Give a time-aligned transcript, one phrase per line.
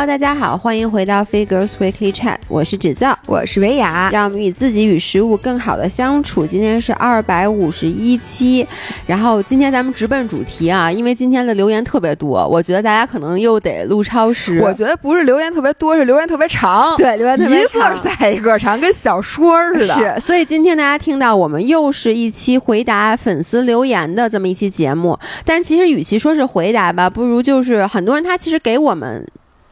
[0.00, 6.46] Hello，大家好，欢迎回到 Figures Weekly Chat，我是芷造，我是维雅，让我们与自己与食物更好的相处。
[6.46, 8.66] 今天是二百五十一期，
[9.06, 14.58] 然后今天咱们直奔主题啊，因为今天的留言特别多，我觉得大家可能又得录超时。
[14.62, 16.96] 我觉得不是留言特别多，是留言特别长。
[16.96, 19.94] 对，留言特别长，一个赛一个长，跟小说似的。
[19.98, 29.22] 是，所以今天大家听到我们又是一期回答粉丝留言的这么一期节目，但其实与其说是回答吧，不如就是很多人他其实给我们。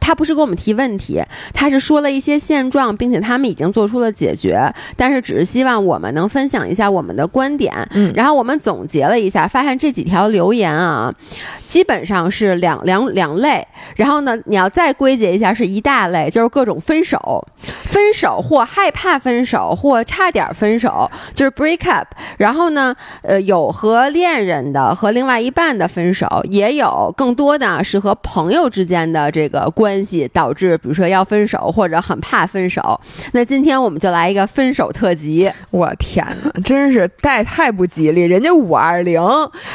[0.09, 1.21] 他不是给我们提问题，
[1.53, 4.59] 他是说了一些现状，并且他们已经做出了解决，
[4.97, 7.71] 但是只是希望我们能分享一下我们的观点。
[7.91, 11.13] 嗯，然后我们总结了一下，发现这几条留言啊，
[11.67, 13.67] 基本上是两两两类。
[13.97, 17.47] 然后呢，你要再归结一下，是一大类，就是各种分手、
[17.83, 22.07] 分手或害怕分手或差点分手，就是 break up。
[22.39, 29.98] 然后呢，呃，有和恋人的和另外一半的分手，也有更多的是和朋友之间的这个关。
[29.99, 32.99] 关系导致，比如说要分手或者很怕分手，
[33.33, 35.51] 那今天我们就来一个分手特辑。
[35.71, 38.23] 我天哪，真是太太不吉利！
[38.23, 39.21] 人家五二零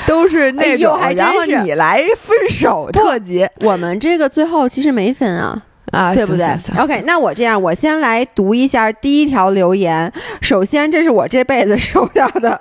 [0.06, 6.47] 都是那种，然后你来分手特辑，我们这个最后其实没分啊啊，对不对
[6.78, 10.11] ？OK，那我这样，我先来读一下第一条留言。
[10.41, 12.59] 首先，这是我这辈子收到的，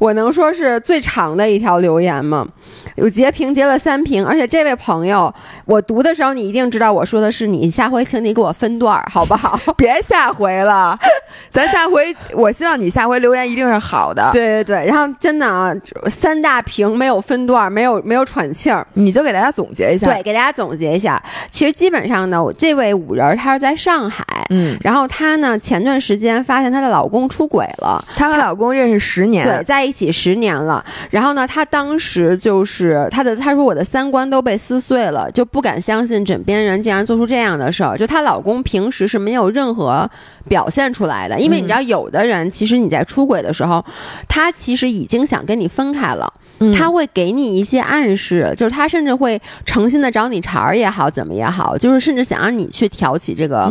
[0.00, 2.48] 我能说是最长的一条留言吗？
[2.94, 5.32] 有截屏截了三屏，而且这位朋友，
[5.66, 7.74] 我读的时候你一定知道我说的是你。
[7.74, 9.58] 下回请你给我分段儿，好不好？
[9.76, 10.96] 别下回了，
[11.50, 14.30] 咱下回，我希望你下回留言一定是好的。
[14.32, 15.74] 对对对，然后真的啊，
[16.08, 20.06] 三大屏没有分段，没有没有喘气儿，你就给大家总结一下。
[20.06, 21.20] 对，给大家总结一下。
[21.50, 30.84] 其实基本上呢，我这位五人他是在上海，嗯，然后她呢前段时间发现她的老公出轨了，她和老公认识十年，对，在一起十年了。
[31.10, 32.83] 然后呢，她当时就是。
[32.86, 37.96] 是她的，她说我的三观都被撕碎了，就不敢相信枕边人竟然做出这样的事儿。
[37.96, 40.08] 就她老公平时是没有任何
[40.48, 43.84] 表现出来的，因为你知道，有的人其实你在出轨的时候，
[44.28, 46.32] 他其实已经想跟你分开了。
[46.74, 53.66] 他会给你一些暗示，就是他甚至会诚心的找你茬儿也好，怎么也好，就是甚至想让你去挑起这个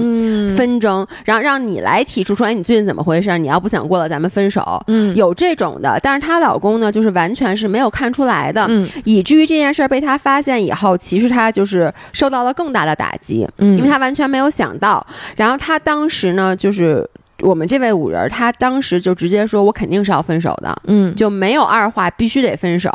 [0.55, 3.37] 纷争，然后让你来提出说，哎，你最近怎么回事？
[3.37, 4.83] 你要不想过了，咱们分手。
[4.87, 15.05] 嗯，有这种的，但是她老公呢，就是完全是没有看出来的，嗯，以至于这件事儿被他发现以后，其实他就是受到了更大的打击，嗯，因为他完全没有想到，
[15.35, 17.09] 然后他当时呢，就是。
[17.43, 22.89] 我们这位五人，他当时就直接说：“我肯定是要分手的，嗯，就没有二话，必须得分手。”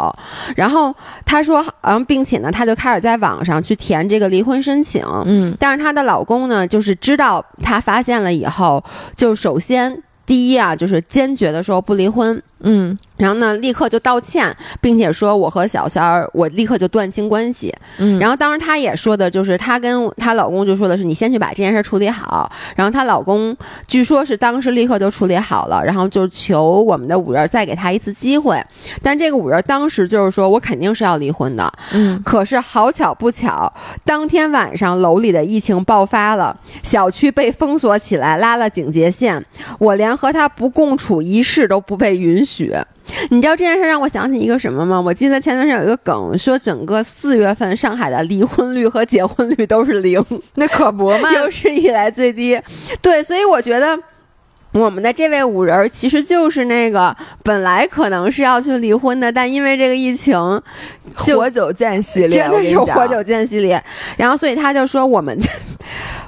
[0.56, 0.94] 然后
[1.24, 8.82] 他说：“嗯，并且呢，他就开始在网上去填这个离婚申请，嗯，但是她的老公呢，就是知道她发现了以后，
[9.14, 17.72] 就首先第一啊，就是坚决的说不离婚。”嗯，然后呢，立刻就道歉，并且说我和小三儿，我立刻就断清关系。
[17.98, 22.50] 嗯，然后当时她也说的，就是她跟她老公就说的是，你先去把这件事处理好。
[22.74, 28.60] 然后她老公据说是当时立刻就处理好了，然后就求我们的五人再给他一次机会。
[29.00, 31.72] 但这个五人当时就是说我肯定是要离婚的。
[31.92, 33.72] 嗯，可是好巧不巧，
[34.04, 39.44] 当天晚上楼里的疫情爆发了，小区被封锁起来，拉了警戒线，
[39.78, 42.47] 我连和他不共处一室都不被允许。
[42.48, 42.74] 许，
[43.30, 44.98] 你知道这件事让我想起一个什么吗？
[44.98, 52.58] 我记得前段时间有一个梗，说整个四月份上海的离婚率和结婚率都是零， 那可不嘛， 有史以来最低。
[53.02, 53.98] 对，所以我觉得
[54.72, 60.38] 我们的这位五人其实就是那个本来可能是要去离婚的，但因为这个疫情，
[61.14, 63.82] 活久见系列，真的是活久见系列。
[64.16, 65.38] 然后，所以他就说我们。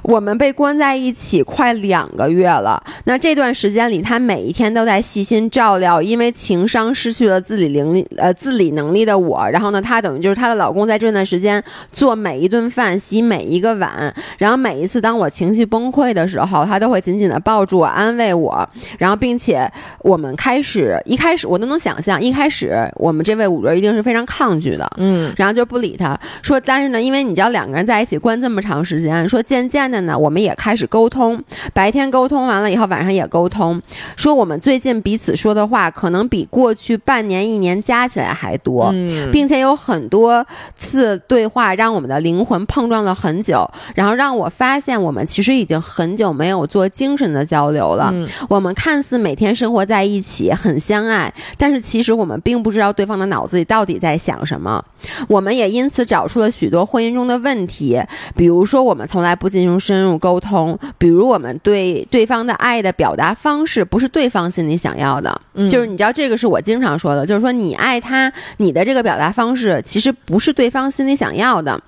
[0.03, 9.47] 我们被关在一起快两个月了，那这段时间里，她每一天都在细心照料因为情伤失去了自理能力呃自理能力的我。
[9.49, 14.11] 然后呢，她等于就是她的老公在这段时间做每一顿饭、洗每一个碗。
[14.39, 18.67] 然后每一次当我情绪崩溃的时候，他都会紧紧的抱住我，安慰我。
[18.97, 29.90] 然后并且我们开始一开始我都能想象，一开始我们这位五哥一定是非常抗拒的，嗯，然后就不理他，说但是呢，因为你知道两个人在一起关这么长时间，说渐渐。
[29.91, 31.43] 的呢，我们也开始沟通，
[31.73, 33.81] 白天沟通完了以后，晚上也沟通，
[34.15, 38.93] 说我们最近彼此说的话可能比过去半年、一年加起来还多，
[39.31, 40.45] 并且有很多
[40.75, 48.13] 次对话让我们的灵魂碰撞了很久，然后让我发现我们其实已经很久没有做精神的交流了。
[48.47, 54.83] 我们看似每天生活在一起，很相爱，但是其实我们并不知道对方的脑子里到底在想什么。
[55.27, 58.01] 我们也因此找出了许多婚姻中的问题，
[58.35, 71.81] 比如说我们从来不进行深入沟通，比如我们对对方的爱的表达方式不是对方心里想要的，就是你知道这个是我经常说的，就是说你爱他，你的这个表达方式其实不是对方心里想要的。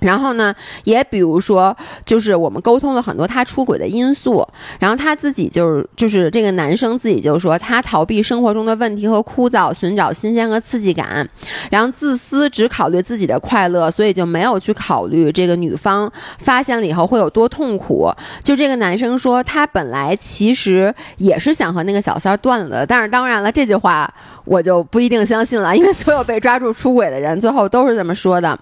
[0.00, 0.54] 然后呢，
[0.84, 4.46] 也比如说，就是我们沟通了很多他出轨的因素，
[4.78, 11.28] 然后他自己就是就是这个男生自己就说他逃避生活中的问题和枯燥，寻找新鲜和刺激感，
[11.70, 18.10] 然后自私，只考虑自己的快乐，所以就没有去考虑这个女方发现了以后会有多痛苦。
[18.42, 24.12] 就这个男生说，他本来其实也是想和那个小三断了的，但是当然了，这句话
[24.44, 28.58] 我就不一定相信了，因为所有被抓住出轨的人最后都是这么说的。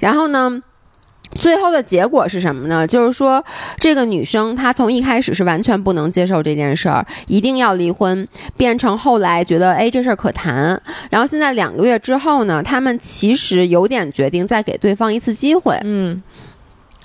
[0.00, 0.62] 然后呢？
[1.34, 2.86] 最后的结果是什么呢？
[2.86, 3.44] 就是说，
[3.78, 10.80] 这个女生她从一开始是完全不能接受这件事儿，一定要离婚，变成后来觉得哎这事儿可谈，
[11.10, 15.78] 然后现在两个月之后呢，他们其实有点决定再给对方一次机会。
[15.84, 16.22] 嗯。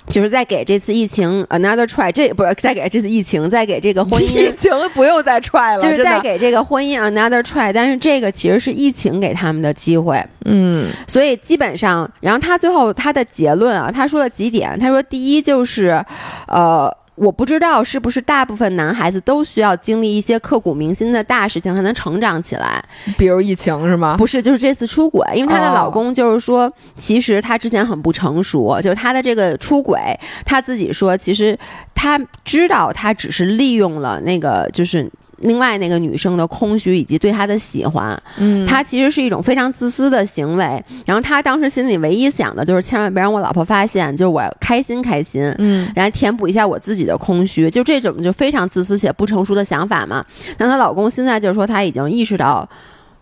[0.08, 7.72] 就是在给这次疫情 another try，这不是在给这次疫情，在给这个婚姻 疫情不用再 try 了，就是在给这个婚姻 another try。
[7.72, 16.04] 但是这个其实是疫情给他们的机会，嗯，所以基本上，然后他最后他的结论啊，他说了几点，他说第一就是，
[16.48, 16.94] 呃。
[17.16, 22.82] 我不知道是不是大部分男孩子都需要经历一些刻骨铭心的大事情才能成长起来，
[23.18, 24.16] 比如疫情是吗？
[24.16, 29.98] 不是，就是这次出轨，因为她的老公就是说，其实她之前很不成熟，就是她的这个出轨，
[30.44, 31.58] 她自己说，其实
[31.94, 35.10] 她知道她只是利用了那个就是。
[35.38, 40.82] 另外那个女生的空虚以及对他的喜欢，嗯，他其实是一种非常自私的行为。
[41.04, 50.24] 然后他当时心里唯一想的就是千万别让我老婆发现，就是我开心开心，嗯，然后填补一下我自己的空虚，就这种就非常自私且不成熟的想法嘛。
[50.58, 52.68] 那她老公现在就是说他已经意识到。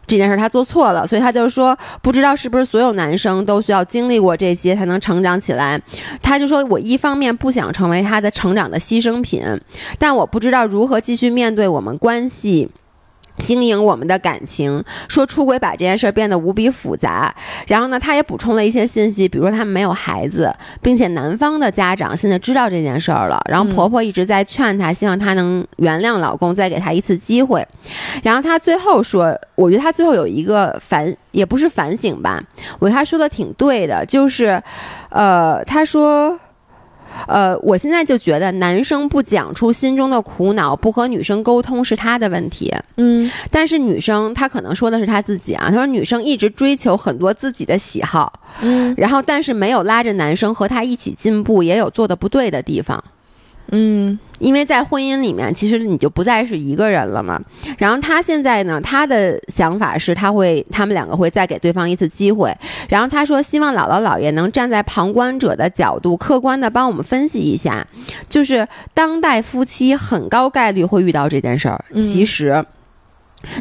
[0.06, 5.80] 这件事他做错了，所以他就说不知道是不是所有男生都需要经历过这些才能成长起来。
[6.22, 9.42] 他就说我一方面不想成为他的成长的牺牲品，
[9.98, 12.70] 但我不知道如何继续面对我们关系。
[13.42, 17.34] 经营我们的感情，说出轨把这件事儿变得无比复杂。
[17.66, 23.42] 然后呢，他也补充了一些信息，比如说他们没有孩子，并且男方的家长现在知道这件事儿了。
[23.48, 27.66] 然后婆婆一直在劝她，希望她能原谅老公，再给他一次机会。
[28.22, 32.42] 然后他最后说，我觉得他最后有一个反，也不是反省吧，
[32.78, 34.62] 我觉得他说的挺对的，就是，
[35.10, 36.38] 呃，他说。
[37.26, 42.72] 呃，我现在就觉得男生不讲出心中的苦恼，不和女生沟通是他的问题。
[42.96, 45.66] 嗯，但是女生她可能说的是她自己啊。
[45.68, 48.32] 她说女生一直追求很多自己的喜好，
[48.62, 53.02] 嗯，然后但是没有拉着男生和她一起进步，也有做的不对的地方。
[53.70, 57.40] 嗯，因为在婚姻里面，其实你就不再是一个人了嘛。
[57.78, 62.54] 然后他现在呢，他的想法是他会，他们两个会再给对方一次机会。
[62.88, 67.86] 然后他说，希望姥姥姥爷能站在旁观者的角度，客观的帮我们分析一下，
[68.28, 71.84] 就是当代夫妻很高概率会遇到这件事儿。
[72.00, 72.64] 其实。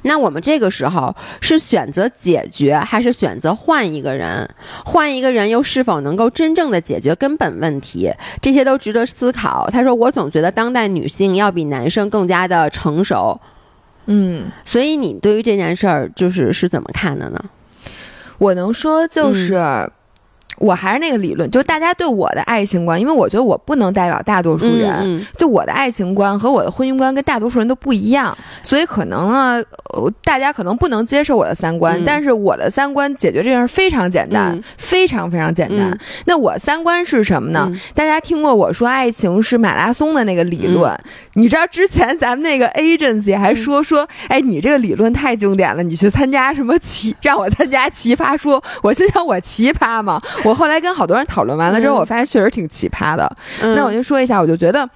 [0.03, 4.47] 那我们这个时候是选择解决，还是选择换一个人？
[4.85, 8.11] 换一个人又是否能够真正的解决根本问题？
[8.41, 9.69] 这些都值得思考。
[9.71, 13.39] 他说：“我总觉得当代女性要比男生更加的成熟。”
[14.07, 17.43] 嗯，所以你对于这件事儿就是是怎么看的呢？
[18.37, 19.89] 我能说就是。
[20.63, 29.61] 我还是那个理论，就是大家对我的爱情观，因为我觉得我不能代表大多数人，就我的爱情观和我的婚姻观跟大多数人都不一样，所以可能呢，
[30.23, 35.97] 大家可能不能接受我的三观，但是我的三观解决这件事非常简单，非常非常简单。
[36.25, 37.69] 那我三观是什么呢？
[37.93, 40.97] 大家听过我说爱情是马拉松的那个理论？
[41.33, 50.21] 你知道之前咱们那个 agency 还说说，哎，你这个理论太经典了，你去参加什么奇，让我参加奇葩说，我心想我奇葩吗？
[50.43, 53.29] 我后来跟好多人讨论完了之后，我发现确实挺奇葩的。
[53.61, 54.87] 那我就说一下，我就觉得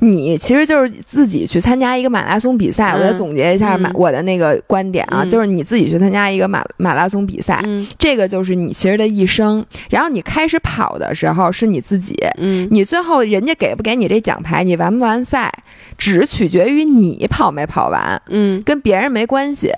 [0.00, 2.92] 你其实就是自己去参加一个马拉松比赛。
[2.92, 7.64] 我再总结一下马我的那个观点啊，就是你自己去参加一个马马拉松比赛，
[7.98, 9.64] 这个就是你其实的一生。
[9.88, 15.50] 然后你开始跑的时候是你自己，嗯，你最后人家给不给你这奖牌，你完不完赛，
[15.96, 19.72] 只取决于你跑没跑完，嗯，跟别人没关系。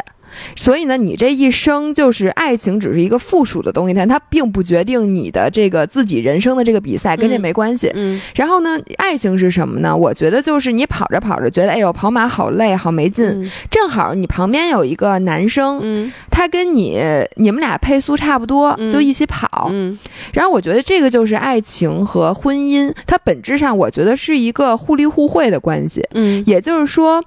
[0.56, 7.90] 所以呢，你这一生就是爱情，只是一个附属的东西，但它并不决定你的这个自己人生的这个比赛，跟这没关系。
[7.94, 8.20] 嗯。
[8.34, 9.96] 然后呢，爱情是什么呢？
[9.96, 13.50] 我觉得就是你跑着跑着觉得，哎呦，跑马好累，好没劲。
[13.70, 17.00] 正好你旁边有一个男生，嗯，他跟你
[17.36, 19.68] 你们俩配速差不多，就一起跑。
[19.70, 19.98] 嗯。
[20.32, 26.02] 然后我觉得这个就是爱情和婚姻，它本质上我觉得是一个互利互惠的关系。
[26.14, 26.42] 嗯。
[26.46, 27.22] 也就是说，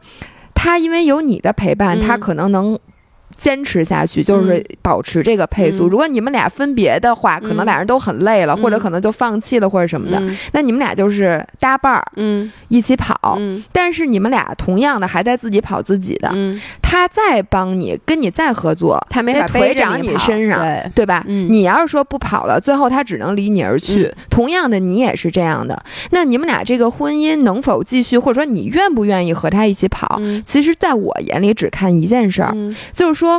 [0.53, 2.77] 他因为有你的陪伴，他可能能。
[3.41, 5.87] 坚持下去，就是保持这个配速。
[5.87, 10.21] 如果你们俩分别的话，可能俩人都很累了，或者可能就放弃了或者什么的。
[10.51, 13.39] 那你们俩就是搭伴儿，嗯，一起跑。
[13.71, 16.31] 但是你们俩同样的还在自己跑自己的，
[16.83, 21.25] 他再帮你跟你再合作，他没法腿长你身上，对对吧？
[21.49, 24.13] 你要是说不跑了，最后他只能离你而去。
[24.29, 25.83] 同样的，你也是这样的。
[26.11, 30.21] 那你们俩这个婚姻能否继续，或者说你愿不愿意和他一起跑？
[30.45, 32.55] 其实，在我眼里只看一件事儿，
[32.93, 33.30] 就是说。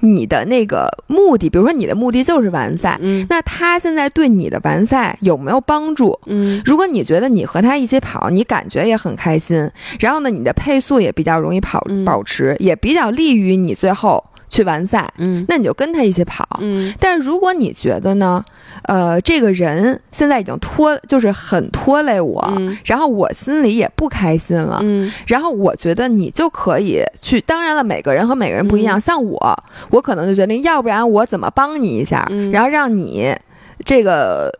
[0.00, 6.18] 你的那个目的，比如说你的目的就是完赛，嗯，那他现在对你的完赛有没有帮助？
[6.26, 14.24] 嗯，如果你觉得你和他一起跑，你感觉也很开心，然后呢，你的配速也比较容易跑保持，也比较利于你最后。
[14.54, 16.94] 去完赛，嗯，那你就跟他一起跑，嗯。
[17.00, 18.44] 但是如果你觉得呢，
[18.84, 22.40] 呃，这个人现在已经拖，就是很拖累我，
[22.84, 25.10] 然后我心里也不开心了，嗯。
[25.26, 29.00] 然后我觉得你就可以去，当然了，每个人和每个人不一样。
[29.00, 33.36] 像我，我可能就决定，要不然我怎么帮你一下，然后让你
[33.84, 34.52] 这个。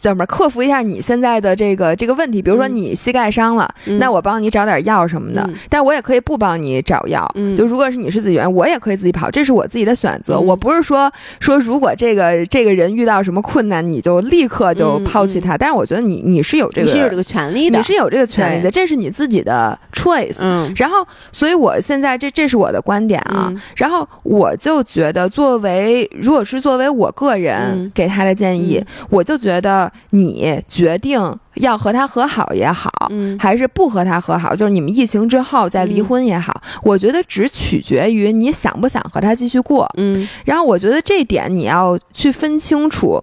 [0.00, 0.26] 叫什么？
[0.26, 5.48] 克服一下你现在的这个这个问题，比如说你膝盖伤了，那我帮你找点药什么的。
[5.68, 7.26] 但是我也可以不帮你找药。
[7.56, 10.38] 就如果是你是自己人，我也可以自己跑，这是我自己的选择。
[10.38, 15.56] 我不是说说如果这个这个人遇到什么困难，你就立刻就抛弃他。
[15.56, 20.38] 但是我觉得你你是有这个是有这个权利的，你是有这个权利的，这是你自己的 choice。
[20.40, 20.72] 嗯。
[20.76, 23.52] 然后，所以我现在这这是我的观点啊。
[23.76, 29.75] 然后我就觉得，作为如果是作为我个人给他的建议，我就觉得。
[30.10, 31.20] 你决定
[31.54, 32.90] 要和他和好也好，
[33.38, 39.88] 还是不和他和好，就是你们疫情之后再离婚也好，我觉得只取决于你想不想和他继续过。
[39.96, 43.22] 嗯，然后我觉得这点你要去分清楚，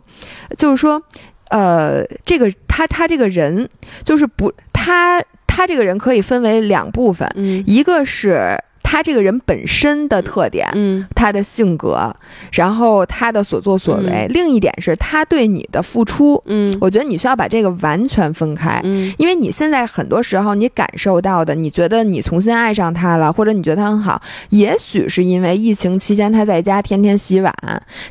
[0.57, 1.01] 就是说，
[1.49, 3.69] 呃，这个他他这个人
[4.03, 7.29] 就是不他他这个人可以分为两部分，
[7.65, 8.57] 一个是。
[8.93, 12.15] 他这个人本身的特点，嗯，他的性格，
[12.51, 14.27] 然后他的所作所为。
[14.29, 27.51] 另一点是他对你的付出，嗯，我觉得你需要把这个完全分开，嗯，因为你现在很多时候你感受到的，你觉得你重新爱上他了，或者你觉得他很好，也许是因为疫情期间他在家天天洗碗，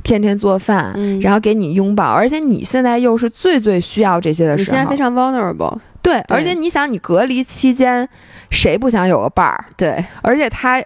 [0.02, 8.08] 天天做饭，然后给你拥抱，而且你现在又是最最需要这些的时候，你现在非常 vulnerable，对，而且你想，你隔离期间。
[8.52, 9.64] 谁不想有个伴儿？
[9.76, 10.80] 对，而且他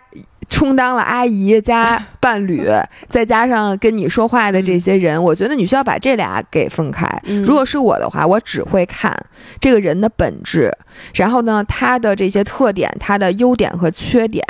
[0.49, 2.69] 充当了阿姨加伴侣，
[3.09, 7.07] 再加上跟你说话的这些人，我觉得你需要把这俩给分开。
[7.45, 9.15] 如果是我的话，我只会看
[9.61, 10.73] 这个人的本质，
[11.15, 14.45] 然后呢，他的这些特点、他的优点和缺点，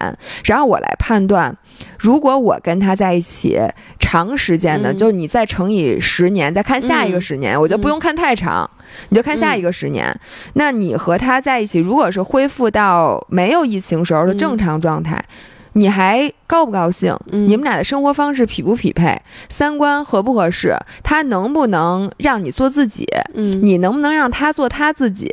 [0.45, 1.57] 然后我来判断。
[1.99, 3.61] 如果我跟他在一起
[3.99, 8.69] 长时间的，就是你再乘以十年，再看下一个十年，我觉得不用看太长，
[9.09, 10.15] 你就看下一个十年。
[10.55, 15.23] 那你和他在一起，如果是恢复到没有疫情时候的正常状态。
[15.77, 17.15] 你还高不高兴？
[17.31, 19.15] 你们俩的生活方式匹不匹配？
[19.51, 20.75] 三观合不合适？
[21.03, 23.07] 他能不能让你做自己？
[23.35, 25.31] 嗯，你能不能让他做他自己？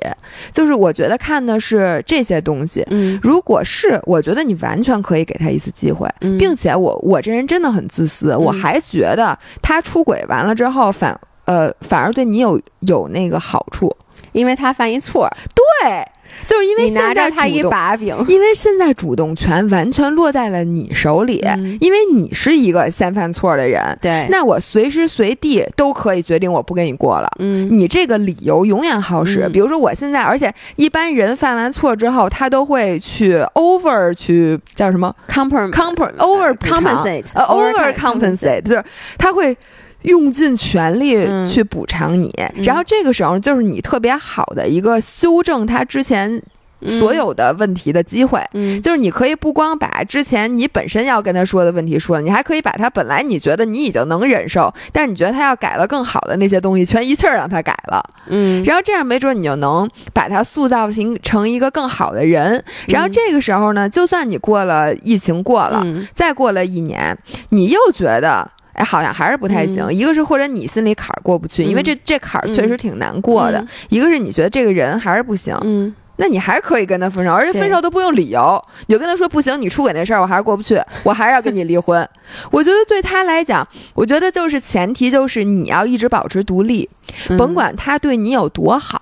[0.51, 2.85] 就是我觉得看的是这些东西。
[2.91, 13.95] 嗯，如果是，我觉得你完全可以给他一次机会，并且我我这人真的很自私，我还觉得他出轨完了之后反呃反而对你有有那个好处，
[14.33, 15.29] 因为他犯一错。
[15.55, 16.03] 对。
[16.45, 21.43] 就是因为现在他一把柄，因为现在主动权完全落在了你手里，
[21.79, 29.47] 因为你是一个先犯错的人，对，那我随时随地都可以决定我不跟你过了，嗯，你这个理由永远好使。
[29.49, 38.83] 比如说我现在，而且一般人犯完错之后，他都会去 over 去叫什么 compensate comp over compensate 呃 over compensate，就是
[39.17, 39.55] 他会。
[40.03, 46.41] 用尽全力去补偿你，然后这个时候就是你特别好的一个修正他之前
[46.85, 48.41] 所有的问题的机会。
[48.53, 58.03] 嗯，就是你可以不光把之前你本身要跟他说的问题说了，你还可以把他本来你觉得你已经能忍受，但是你觉得他要改了更好的那些东西，全一气儿让他改了。
[58.27, 62.61] 嗯，然后这样没准你就能把他塑造形成一个更好的人。
[62.89, 65.81] 然后这个时候呢，就算你过了疫情过了，
[66.11, 67.17] 再过了一年，
[67.51, 68.51] 你又觉得。
[68.73, 69.91] 哎，好像还是不太行。
[69.93, 73.65] 一个是或者你心里坎儿过不去，因为这这坎儿确实挺难过的。
[73.89, 82.07] 一个是你觉得这个人还是不行，嗯，那你还可以跟他分手，而且分手都不用理由，你就跟他说不行，你出轨那事儿我还是过不去，我还是要跟你离婚。
[82.51, 86.89] 我觉得对他来讲，我觉得就是前提就是你要一直保持独立，
[87.37, 88.99] 甭管他对你有多好，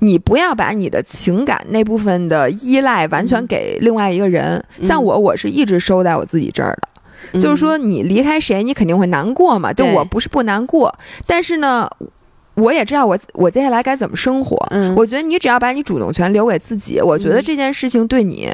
[0.00, 4.62] 你不要把你的情感那部分的依赖完全给另外一个人。
[4.82, 6.88] 像我，我是一直收在我自己这儿的。
[7.34, 9.72] 就是说，你离开谁，你肯定会难过嘛。
[9.72, 10.94] 就我不是不难过，
[11.26, 11.88] 但是呢，
[12.54, 14.56] 我也知道我我接下来该怎么生活。
[14.70, 18.48] 嗯，我觉得你只要把你主动权留给自己，我觉得这件事情对你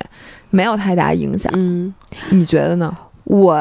[0.50, 1.52] 没有太大影响。
[1.56, 1.94] 嗯，
[2.30, 2.96] 你觉得呢？
[3.24, 3.56] 我。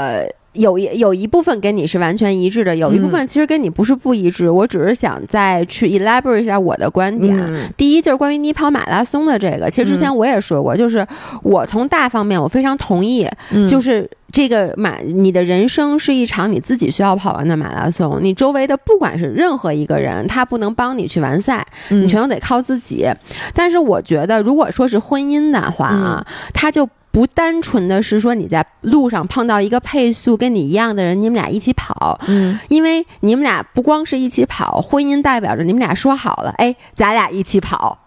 [0.56, 4.50] 有一有一部分跟你是完全一致的，有一部分其实跟你不是不一致。
[4.50, 7.36] 我只是想再去 elaborate 一下我的观点。
[7.78, 11.06] 第一就是关于你跑马拉松的这个，其实之前我也说过，就是
[11.44, 13.30] 我从大方面我非常同意，
[13.68, 18.20] 就是这个马，你的人生是一场你自己需要跑完的马拉松。
[18.22, 23.08] 你周围的不管是任何一个人，他不能帮你去完赛，你全都得靠自己。
[23.54, 26.88] 但是我觉得，如果说是婚姻的话啊，他就。
[27.16, 37.98] 不单纯的是说你在路上碰到一个配速跟你一样的人，你们俩一起跑，嗯，因为你们俩不光是一起跑，婚姻代表着你们俩说好了，哎，咱俩一起跑，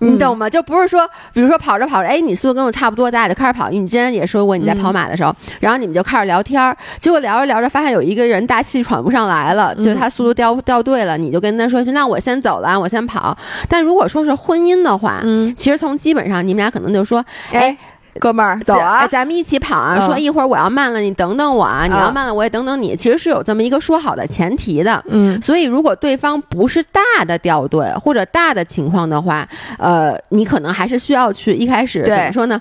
[0.00, 0.50] 你懂吗？
[0.50, 3.70] 就不是说，比如说跑着跑着，哎，你速度跟我差不多，咱俩就开始跑。
[3.70, 13.38] 你之前也说过你在跑马的时候，然后你们就开始聊天，结果聊着聊着发现有一个人大气喘不上来了，就他速度掉掉队了，你就跟他说，那我先走了，我先跑。
[13.68, 17.78] 但如果说是婚姻的话，嗯，其实从基本上你们俩可能就说，哎。
[18.18, 19.06] 哥们儿，走啊！
[19.06, 20.00] 咱们一起跑啊！
[20.00, 21.86] 说一会儿我要慢了，你等等我啊！
[21.86, 22.96] 你要慢了，我也等等你。
[22.96, 25.02] 其实是有这么一个说好的前提的。
[25.08, 32.60] 嗯，所以如果对方不是大的掉队或者大的情况的话，呃，你可能还是需要去一开始怎么说呢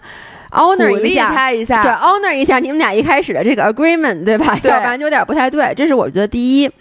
[0.52, 4.58] ？honor 一下他一下，对，honor 一下你们俩一开始的这个 agreement，对吧？
[4.64, 5.74] 要不然就有点不太对。
[5.76, 6.72] 这是我觉得第一。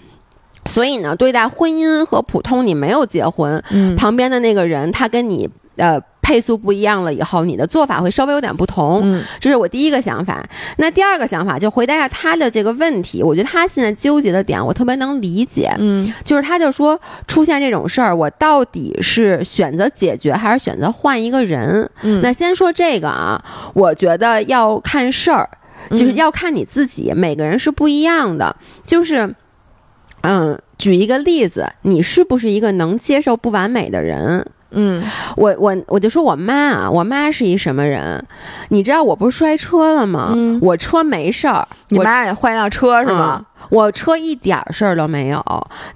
[0.66, 3.62] 所以呢，对待婚姻和普通你没有结婚，
[3.96, 6.00] 旁边的那个人他跟你呃。
[6.24, 9.02] 配速不一样了以后，你的做法会稍微有点不同。
[9.04, 10.42] 嗯，这是我第一个想法。
[10.78, 13.22] 那第二个想法就回答一下他的这个问题。
[13.22, 15.70] 我觉得他现在纠结的点，我特别能理解。
[15.78, 21.88] 嗯，就是他就说出现这种事儿，我到底是选择解决还是选择换一个人？
[22.00, 25.46] 嗯，那先说这个啊，我觉得要看事儿，
[25.90, 28.56] 就是要看你自己，每个人是不一样的。
[28.86, 29.34] 就是，
[30.22, 34.46] 嗯，举一个例子，你是不是一个能接受不完美的人？
[34.74, 35.02] 嗯，
[35.36, 38.24] 我我我就说我妈啊，我妈是一什么人？
[38.68, 40.34] 你知道我不是摔车了吗？
[40.60, 43.44] 我车没事儿，你妈也换一辆车是吗？
[43.70, 45.42] 我车一点事儿都没有，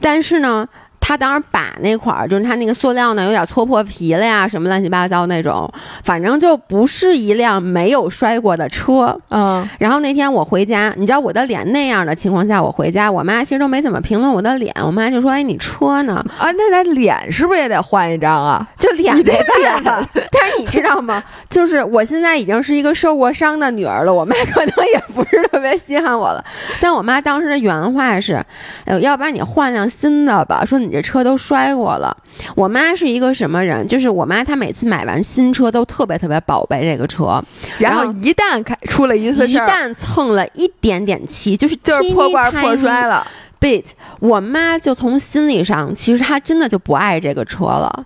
[0.00, 0.66] 但是呢。
[1.00, 5.70] 他当时把那块儿，就是他那个塑料呢，有点搓破皮了呀，什么乱七八糟那种，
[6.04, 9.18] 反正就不是一辆没有摔过的车。
[9.30, 16.24] 嗯，然后那天我回家，你知道我的脸那样的情况下，我回家，我妈其实都没怎么评论我的脸，我妈就说：“哎，你车呢？
[16.38, 18.66] 啊，那咱脸是不是也得换一张啊？
[18.78, 20.08] 就脸没办法。
[20.30, 21.22] 但是你知道吗？
[21.48, 26.44] 就是我现在已经是一个受过伤的女儿了，我妈可能也不是特别稀罕我了。
[26.80, 28.44] 但我妈当时的原话是：，
[28.84, 32.14] 呃，要不然你换辆新的吧，说你这。”车都摔过了，
[32.54, 33.86] 我妈是一个什么人？
[33.86, 37.42] 就是我妈，她每次买完新车都特别特别宝贝这个车，
[37.78, 43.26] 然后一旦开出了一次一旦蹭了一点点漆，就是就是破罐破摔了。
[43.58, 43.84] bit，
[44.20, 48.04] 我妈就从心理上，其实她真的就不爱这个车了。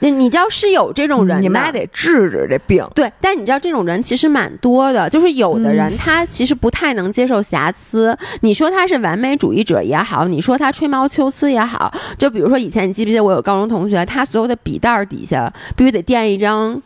[0.00, 2.84] 那你知道是有这种人，你妈得治治这病。
[2.94, 8.16] 对，但你知道这种人其实蛮多的，就是有的人他其实不太能接受瑕疵。
[8.40, 16.80] 你说他是完美主义者也好，你说他吹毛求疵也好，就比如说以前你记不记得我有高中同学，他所有的笔袋底下必须得垫一张。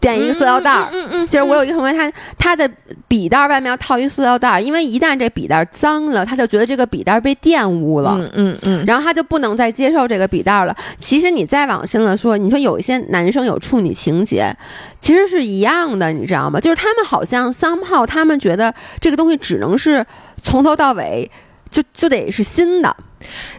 [0.00, 2.68] 垫一个塑料袋儿，嗯嗯，就是我有一个同学，他他的
[3.06, 10.74] 笔袋外面要套一塑料袋儿，因为一旦这笔袋脏了，他就觉得这个笔袋被玷污了，嗯嗯嗯，然后他就不能再接受这个笔袋了。
[10.98, 14.56] 其实你再往深了说，你说有一些男生有处女情节，
[15.00, 16.58] 其实是一样的，你知道吗？
[16.58, 20.04] 就是他们好像桑炮，他们觉得这个东西只能是
[20.40, 21.30] 从头到尾
[21.70, 22.96] 就就得是新的。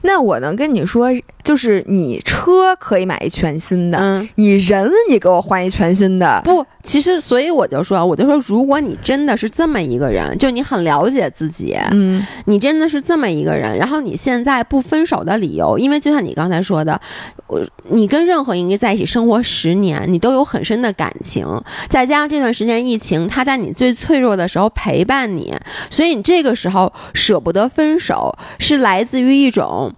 [0.02, 1.10] 那我能跟你说，
[1.44, 17.00] 就是你车可以买一全新的，嗯，你人你给我换一全新的，不，其实所以我就说，我就说，如果你真的是这么一个人，就你很了解自己，嗯，你真的是这么一个人，然后你现在不分手的理由，因为就像你刚才说的，
[17.46, 21.46] 我你跟任何一个在一起生活十年，你都有很深的感情，
[21.88, 25.54] 再加上这段时间疫情，他在你最脆弱的时候陪伴你，
[25.90, 29.52] 所以你这个时候舍不得分手，是来自于一。
[29.52, 29.92] 种，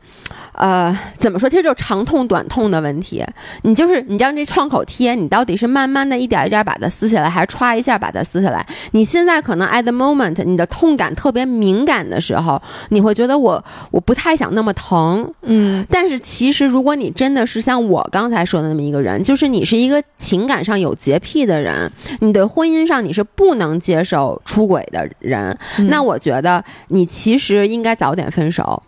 [0.54, 1.50] 呃，怎么说？
[1.50, 3.24] 其实就是长痛短痛的问题。
[3.64, 8.66] 你就是，你知道那创口贴，你到底是慢慢的一点一点把它撕下来，还是歘一下把它撕下来？
[8.92, 15.86] 你现在可能 at the moment，你的痛感特别敏感的时候，你会觉得我我不太想那么疼，嗯。
[15.90, 25.58] 但是其实，如果你真的是像我刚才说的那么一个人，就是你是一个情感上有洁癖的人，你的婚姻上你是不能接受出轨的人，
[25.90, 28.82] 那我觉得你其实应该早点分手。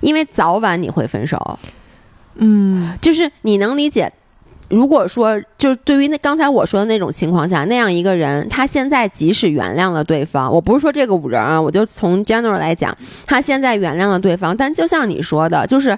[0.00, 1.58] 因为早晚你会分手，
[2.36, 4.12] 嗯，就是你能理解。
[4.68, 15.94] 如果说，就是对于那刚才我说的那种情况下，那样一个人，他现在即使原谅了对方，我不是说这个五人啊，我就从 general 来讲，他现在原谅了对方，但就像你说的，就是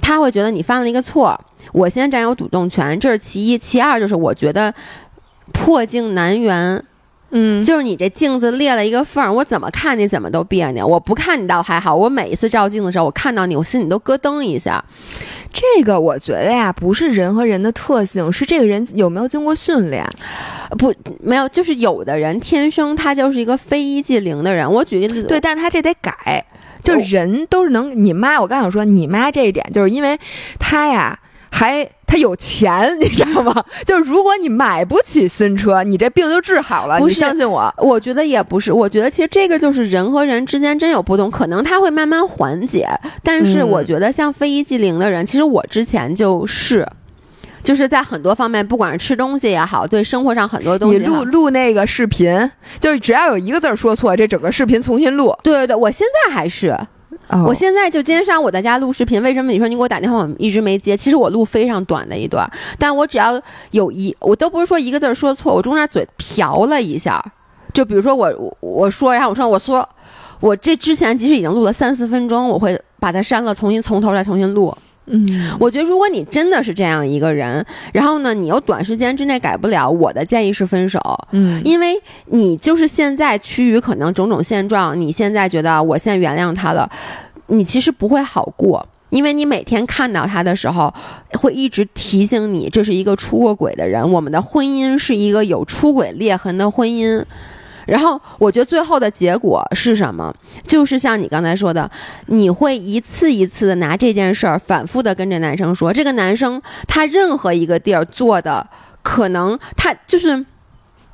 [0.00, 1.36] 他会觉得你犯了一个错，
[1.72, 4.72] 我先占有主动权，这是其一，其二就是我觉得
[5.52, 6.84] 破镜难圆。
[7.34, 10.86] 嗯，就是你这镜子裂了一个缝儿，我怎么看你怎么都别扭。
[10.86, 14.84] 我不看你倒还好，我每一次照镜子的时候，我看到你，我心里都咯噔一下。
[15.50, 20.06] 这个我觉得呀，不是人和人的特性，是这个人有没有经过训练。
[20.78, 24.70] 不，没有，就是有的人天生他就是一个非一即零的人。
[24.70, 26.44] 我举个例子，对，但他这得改，
[26.84, 27.98] 就是人都是能。
[28.04, 30.18] 你妈，我刚想说，你妈这一点，就是因为
[30.58, 31.18] 她呀。
[31.54, 33.54] 还他有钱， 你知道吗？
[33.86, 36.98] 就是如果你买不起新车，你这病就治好了。
[36.98, 38.72] 不相信我，我觉得也不是。
[38.72, 42.88] 我觉得其实这个就是人和人之间真有不同，可能他会慢慢缓解。
[43.22, 46.86] 但是我觉得像非一即零的人，其实我之前就是，
[47.62, 55.36] 就是在很多方面，不管是吃东西也好，对生活上很多东西，你录录那个视频，就是只要有一个字说错，这整个视频重新录。
[55.42, 56.74] 对对对，我现在还是。
[57.46, 60.96] 我现在就今天上午我在家录视频，为什么你说你给我打电话我一直没接？
[60.96, 62.46] 其实我录非常短的一段，
[62.78, 67.24] 但我只要有一，我都不是说一个字说错，我中间嘴瓢了一下，
[67.72, 69.88] 就比如说我我说，然后我说我说
[70.40, 74.76] 我这之前即使已经录了三四分钟，我会把它删了，重新从头再重新录。
[75.06, 81.00] 嗯，我觉得如果你真的是这样一个人，然后呢，你又短时间之内改不了，我的建议是分手。
[81.32, 86.88] 嗯，因为你就是现在趋于可能种种现状，你现在觉得我现在原谅他了，
[87.48, 90.94] 你其实不会好过，因为你每天看到他的时候，
[91.32, 97.24] 会一直提醒你这是一个出过轨的人，我们的婚姻是一个有出轨裂痕的婚姻。
[97.86, 100.34] 然后我觉得最后的结果是什么？
[100.66, 101.90] 就是像你刚才说的，
[102.26, 108.66] 你会一次一次的拿这件事儿反复的跟这男生说，这个男生他任何一个地儿做的，
[109.02, 110.44] 可能他就是，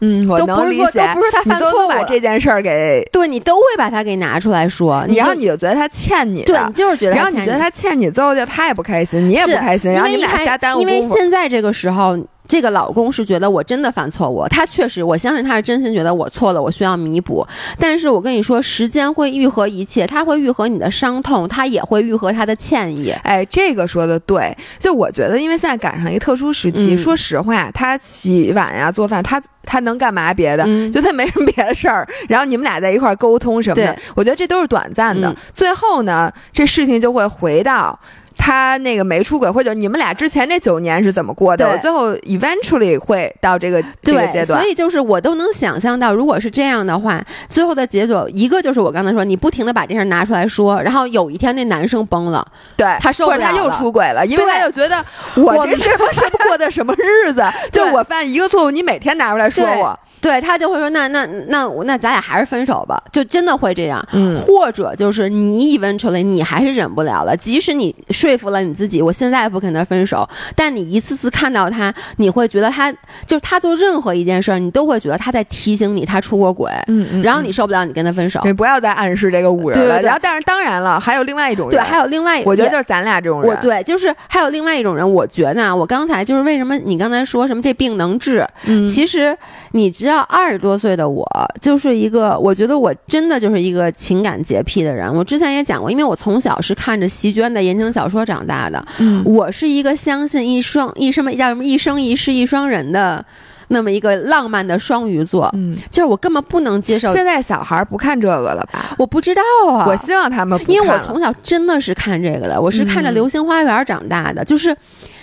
[0.00, 12.18] 嗯，我能理解，都不是他犯错误，把这件事儿给对你都会把他给拿出来说，然后你就觉得他欠你，对，你就是觉得，然后你觉得他欠你，最后就他也不开心，你也不开心，然后你们俩瞎耽误因为现在这个时候。
[12.48, 17.46] 这个老公是觉得我真的犯错误，他确实，我相信他是真心觉得我错了，我需要弥补。
[17.78, 23.10] 但是我跟你说，时间会愈合一切，他会愈合你的伤痛，他也会愈合他的歉意。
[23.22, 24.56] 哎，这个说的对。
[24.80, 30.64] 就我觉得，因为现在赶上一个特殊时期，说实话，他洗碗呀、做饭，他他能干嘛别的？
[30.90, 32.08] 就他没什么别的事儿。
[32.28, 35.34] 然后你们俩在一块儿沟通什么的，我觉得这都是短暂的。
[35.52, 37.98] 最后呢，这事情就会回到。
[38.38, 41.76] 他那个没出轨，或者你们俩之前那九年是怎么过的？
[41.78, 52.46] 最后 eventually 会到这个这个阶段，所以就是我都能想象到，如果是这样的话，最后的结果一个就是我刚才说，你不停的把这事拿出来说，然后有一天那男生崩了，
[52.76, 57.42] 对他受不了，了他又出轨了，因为他就觉得我这是是过的什么日子？
[57.72, 59.98] 就我犯一个错误，你每天拿出来说我。
[60.20, 64.04] 对他就会说，那那那那咱俩还是分手吧，就真的会这样。
[64.12, 72.92] 嗯，或者就是你一问出来，你还是忍不了了，即使你说服了你自己，我现在不跟他分手，但你一次次看到他，你会觉得他
[73.26, 76.70] 就他做任何一件事儿，你都会觉得他在提醒你他出过轨。
[76.88, 78.40] 嗯嗯，然后你受不了，你跟他分手。
[78.44, 80.00] 你不要再暗示这个五人了。
[80.02, 83.50] 然后，但是当然了，还有另外一种人，对，还有另外，我觉得就是咱俩这种人。
[83.50, 88.46] 我对，就是还有另外一种人，我觉得啊我刚才就是为什么你刚才说什么这病能治？
[88.64, 89.36] 嗯，其实
[89.72, 90.88] 你只要二十多岁。
[90.98, 91.24] 的，我
[91.60, 95.14] 就是一个，我觉得我真的就是一个情感洁癖的人。
[95.14, 98.84] 我之前也讲过，因为我从小是看着席绢的言情小说长大的。
[98.98, 103.24] 嗯，我是一个相信一双一什么叫什么一生一世一双人的
[103.68, 105.48] 那么一个浪漫的双鱼座。
[105.54, 107.14] 嗯，就是我根本不能接受。
[107.14, 108.96] 现在小孩不看这个了吧？
[108.98, 109.42] 我不知道
[109.72, 109.84] 啊。
[109.86, 114.76] 我希望他们，因为我从小真的是看这个的，我是看着《流星花园》长大的，就是。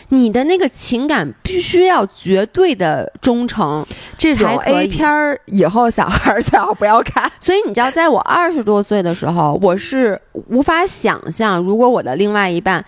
[0.09, 3.85] 你的那个情感必须要绝对的忠诚，
[4.17, 7.31] 这种 A 片儿以后小孩最好不要看。
[7.41, 12.83] 所以你知道，在我二十多岁的时候，我是无法想象，如果我的另外一半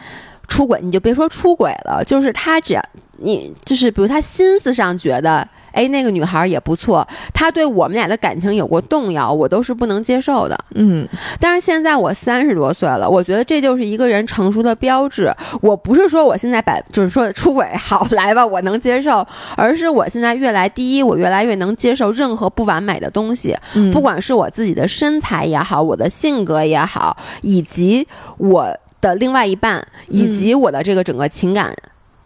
[0.48, 2.84] 出轨，你就别说出轨了，就是他只要
[3.18, 5.48] 你就是比如他心思上觉得。
[5.78, 10.58] 哎，那个女孩也不错，她对我们俩的感情有过动摇，我都是不能接受的。
[10.74, 11.08] 嗯，
[11.40, 15.32] 但是现在我三十多岁了，我觉得这就是一个人成熟的标志。
[15.62, 19.24] 我不是说我现在百就是说出轨好来吧，我能接受，
[19.56, 23.56] 而是我现在越来第一，我越来越能接受任何不完美的东西，
[23.94, 28.08] 不管是我自己的身材也好，我的性格也好，以及
[28.40, 31.72] 我的另外一半，以及我的这个整个情感。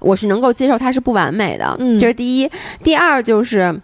[0.01, 2.51] 我是能够接受他是不完美的，这是第一。
[2.83, 3.79] 第二就是，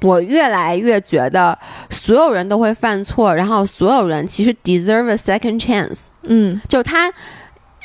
[0.00, 1.58] 我越来越觉得
[1.90, 6.06] 所有人都会犯错，然后所有人其实 deserve a second chance。
[6.22, 7.12] 嗯，就他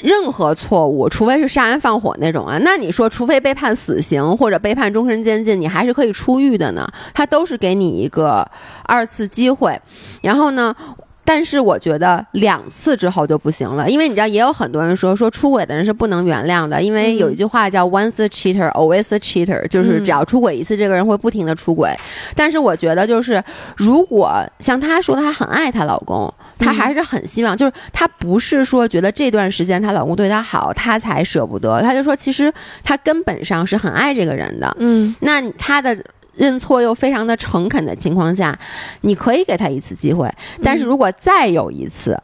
[0.02, 6.88] 任何错误，除非是杀人放火那种啊，那你说除非被判死刑或者被判终身监禁，你还是可以出狱的呢。
[7.14, 8.48] 他都是给你一个
[8.84, 9.82] 二次机会。
[10.22, 10.76] 然后呢？
[11.26, 21.90] 但是我觉得两次之后就不行了，因为你知道，也有很多人说说出轨的人是不能原谅的，因为有一句话叫 “once a cheater, always a cheater”，就是只要出轨一次，这个人会不停的出轨。
[22.36, 23.44] 但是我觉得，就是
[23.76, 34.78] 如果像她说她很爱她老公，她还是很希望，就是她不是说觉得这段时间她老公对她好，她才舍不得，她就说其实她根本上是很爱这个人的。
[34.80, 35.98] 嗯，那她的。
[36.38, 38.58] 认错又非常的诚恳的情况下，
[39.02, 40.30] 你可以给他一次机会，
[40.64, 42.18] 但是如果再有一次，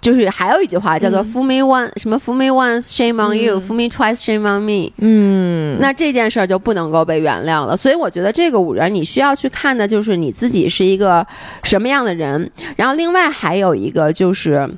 [0.00, 4.92] 就是还有一句话叫做 “fool me once”，什么 “fool me once shame on you”，“fool me twice shame on me”。
[4.98, 7.76] 嗯，那这件事儿就不能够被原谅了。
[7.76, 11.26] 所以我觉得这个五人你需要去看的就是你自己是一个
[11.62, 12.50] 什么样的人。
[12.76, 14.68] 然后另外还有一个就是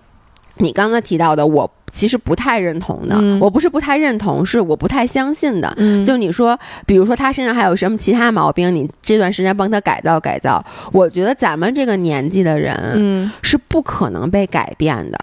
[0.56, 1.70] 你刚刚提到的我。
[1.98, 5.76] 其实不太认同的，我不是不太认同，是我不太相信的。
[6.06, 6.56] 就你说，
[6.86, 15.18] 比如说他身上还有什么其他毛病，你这段时间帮他改造改造，我觉得咱们这个年纪的人是不可能被改变的。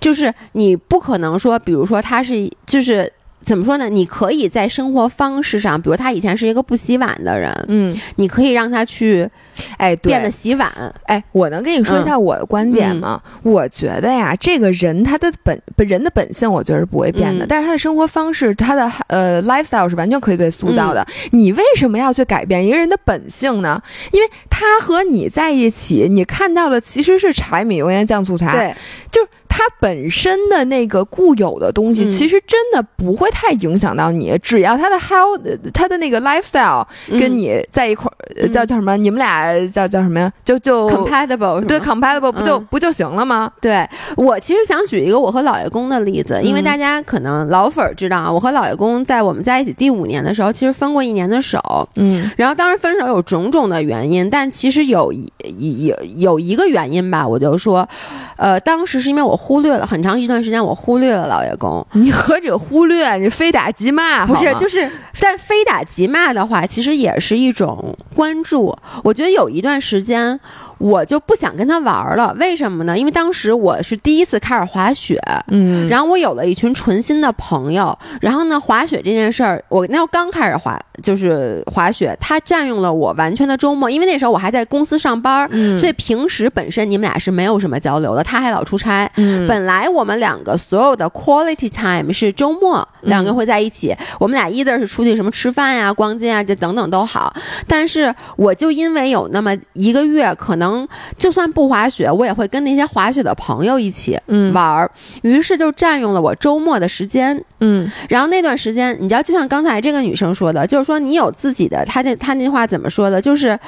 [0.00, 3.12] 就是你不可能说，比如说他是就是。
[3.44, 3.88] 怎么说呢？
[3.88, 9.30] 你可以在生活方式上，比如他以前是一个不洗碗的人，嗯，你可以让他去，
[9.76, 10.70] 哎，变得洗碗。
[11.04, 13.20] 哎，我能跟你说一下我的观点吗？
[13.42, 21.06] 我觉得呀，这个人他的本人的本性，我觉得是不会变的，但是他的生活方式，他的呃 lifestyle 是完全可以被塑造的。
[21.32, 23.82] 你为什么要去改变一个人的本性呢？
[24.12, 28.74] 因为他和你在一起，你看到的其实是柴米油盐酱醋茶，对，
[29.10, 29.28] 就是。
[29.48, 34.36] 他本身的那个固有的东西，其实真的不会太影响到你。
[34.42, 35.40] 只要他的 health，
[35.72, 38.98] 他的那个 lifestyle 跟你在一块儿，叫叫什么？
[38.98, 40.30] 你们俩叫叫什么呀？
[40.44, 43.50] 就就 compatible，对 compatible 不就不就行了吗？
[43.60, 51.58] 对我其实想举一个我和老爷公的例子，因为大家可能老粉儿知道啊，我和老爷公在我们在一起第五年的时候，其实分过一年的手。
[51.94, 57.88] 嗯，然后当时分手有种种的原因，但其实有一有有一个原因吧，我就说，
[58.36, 59.34] 呃，当时是因为我。
[59.46, 61.86] 忽略了很长一段时间，我忽略了老爷公。
[61.92, 64.52] 你何止忽略，你非打即骂，不是？
[64.54, 68.76] 就是，但非打即骂的话，其实也是一种关注。
[69.04, 70.40] 我觉得有一段时间。
[70.78, 72.98] 我就不想跟他玩了，为什么呢？
[72.98, 89.10] 因为当时我是第一次开始滑雪，嗯，然后我有了一群纯新的朋友，然后呢，滑雪这件事儿，我那刚开始滑就是滑雪，它占用了我完全的周末，因为那时候我还在公司上班，所以平时本身你们俩是没有什么交流的，他还老出差，
[89.48, 97.34] 本来我们两个所有的 quality time 是周末两个人会在一起，我们俩 either 是出去什么吃饭呀、逛街啊，这等等都好，
[97.66, 100.65] 但是我就因为有那么一个月可能。
[100.66, 104.18] 能就算不滑雪，我也会跟那些滑雪的朋友一起
[104.52, 104.90] 玩儿，
[105.22, 107.42] 于是就占用了我周末的时间。
[107.60, 113.20] 嗯，然后那段时间，你知道，就像刚才这个女生说的，就是说你有自己的，她那她那话怎么说的？
[113.20, 113.58] 就是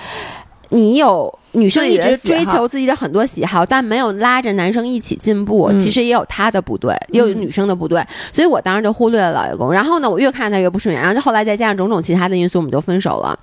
[0.71, 1.39] 你有。
[1.53, 5.73] 女生一直追求自己的很多喜好，但没有拉着男生一起进步。
[5.79, 8.05] 其实也有他的不对，也有女生的不对。
[8.31, 9.73] 所以我当时就忽略了老爷公。
[9.73, 11.01] 然后呢，我越看他越不顺眼。
[11.01, 13.37] 然后就后来再加上种种其他的因素，我们就分手了。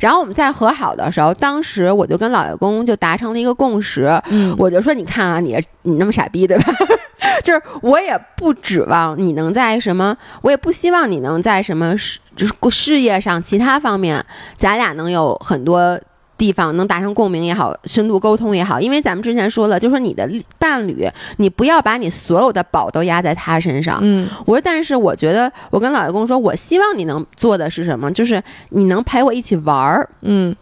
[0.00, 4.08] 然后我们在和好的时候，当时我就跟老爷公就达成了一个共识。
[4.56, 6.72] 我就说：“你看啊，你你那么傻逼，对吧？
[7.42, 12.20] 就是我也不指望你能在什么，我也不希望你能在什么事
[12.70, 14.24] 事业上、其他方面，
[14.56, 16.00] 咱俩能有很多。”
[16.38, 20.26] 地方能达成共鸣也好，深度沟通也好，因为咱们之前说了，就说你的
[20.58, 23.98] 伴侣，你不要把你所有的宝都压在他身上。
[24.00, 28.10] 嗯，我说，但是我觉得，我跟老爷公说，我希望你能做的是什么？
[28.12, 30.08] 就是你能陪我一起玩儿。
[30.22, 30.56] 嗯。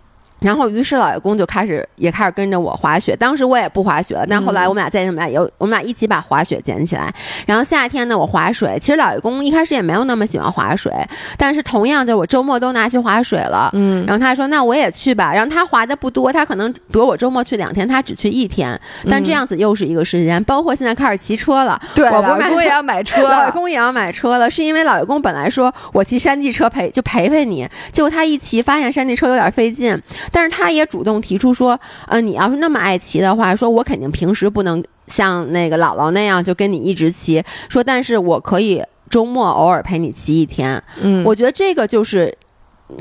[0.46, 3.16] 然后，于是老爷公就开始也开始跟着我滑雪。
[3.16, 7.12] 当时我也不滑雪了，但后来我们俩在我们俩有我们俩一起把滑雪捡起来。
[7.46, 8.78] 然后夏天呢，我滑水。
[8.80, 10.92] 其实老爷公一开始也没有那么喜欢滑水，
[11.37, 13.70] 但是同样就我周末都拿去滑水了。
[13.72, 18.80] 嗯，然后他说：“那我也去吧。”然后他滑的不多，他可能比如我周末去两天，他只去一天。
[19.11, 20.42] 但这样子又是一个时间。
[20.44, 30.00] 包括现在开始骑车了，对，老爷公也要买车， 老爷公也要买车了，是因为老爷公本来说我骑山地车陪就陪陪你，结果他一骑发现山地车有点费劲，
[30.37, 31.07] 但是他也主。
[31.07, 37.40] 动提出说，呃，你要是那么爱骑的话，说我肯定平时不能像那个姥姥那样就跟你一直骑。
[37.68, 40.83] 说，但是我可以周末偶尔陪你骑一天。
[41.01, 42.37] 嗯，我觉得这个就是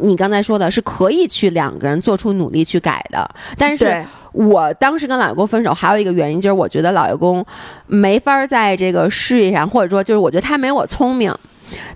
[0.03, 3.27] 你刚才说的，是可以去两个人做出努力去改的。
[3.57, 7.43] 但是我当时跟老爷公分手，还有一个原因就是我觉得老爷公
[7.87, 11.33] 没法在这个事业上，或者说就是我觉得他没我聪明。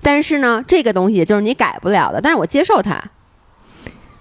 [0.02, 3.00] 但是呢，这个东西就是你改不了的，但是我接受他。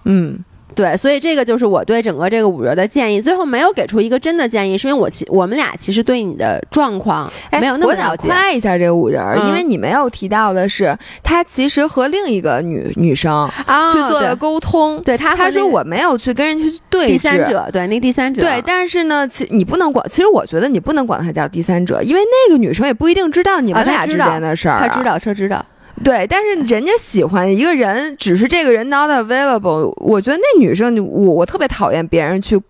[0.05, 0.45] 嗯。
[0.75, 3.21] 对，所以这个就是我对整个这个五折的建议。
[3.21, 8.29] 最后没有给出一个真的建议，是因为我其我们俩其实对你的状况没有那么了解。
[8.29, 13.49] 夸一下这个五人，因为你没有提到的是，他其实和另一个女女生
[13.93, 15.03] 去做了沟通。
[15.03, 18.41] 对他，他说我没有去跟人去对第三者，对那第三者。
[18.41, 20.07] 对，但是呢，其你不能管。
[20.09, 24.81] 其实我觉得你不能管他叫第三者，因为那个女生也不一定知道你们俩之间的事儿。
[24.81, 25.65] 他知道，他知道。
[26.05, 29.93] 对，但是人家喜欢一个人，只是这个人 not available。
[29.97, 32.61] 我觉得那女生，我我特别讨厌别人去。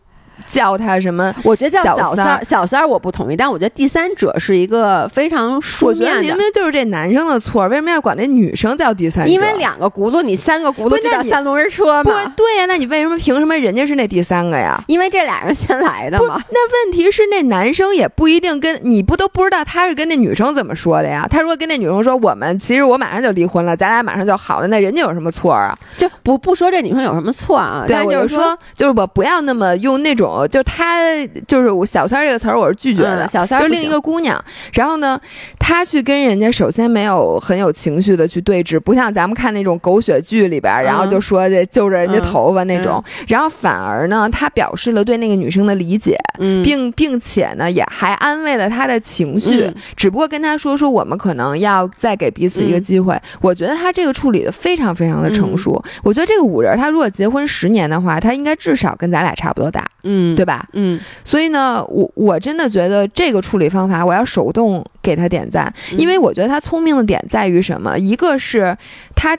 [0.48, 1.34] 叫他什么？
[1.42, 6.20] 我觉得叫小三儿，小三儿我不同意，但我觉得第三者是一个非常书面的。
[6.20, 9.30] 明明就是这男生的错，为什么要管那女生叫第三者？
[9.30, 12.04] 因为两个轱辘，你三个轱辘就叫三轮车嘛。
[12.04, 14.82] 不对呀，那你为什么凭什么人家是那第三个呀？
[14.86, 16.40] 因为这俩人先来的嘛。
[16.50, 21.26] 那问题是那男生也不一定跟你不都不知道他是跟那女生怎么说的呀？
[21.30, 25.76] 他如果跟那女生说我们其实我马上就离婚了，咱俩马上就好了，那人家有什么错啊？
[25.96, 27.84] 就不不说这女生有什么错啊？
[27.86, 30.98] 对，就是说就是我不要那么用那种就他。
[31.46, 33.28] 就是我小三儿这个词儿，我是拒绝的。
[33.28, 35.18] 小三儿就另一个姑娘，然后呢，
[35.58, 46.16] 她去跟人家，首先没有很有情绪的去对峙，不像咱们看那种狗血剧里边，然后就说这揪着人家头发那种，然后反而呢，她表示了对那个女生的理解，
[46.64, 53.18] 并并且呢，也还安慰了她的情绪，只不过跟她说说我们可能要再给彼此一个机会。
[53.40, 55.82] 我觉得她这个处理的非常非常的成熟。
[56.02, 60.66] 我觉得这个五人，他如果结婚十年的话，他应该至少跟咱俩差不多大，嗯，对吧？
[60.72, 60.98] 嗯。
[61.24, 67.98] 所以呢，我我真的觉得这个处理方法，我要手动给他点赞，因为我觉得他聪明的点在于什么？
[67.98, 68.76] 一个是
[69.14, 69.36] 他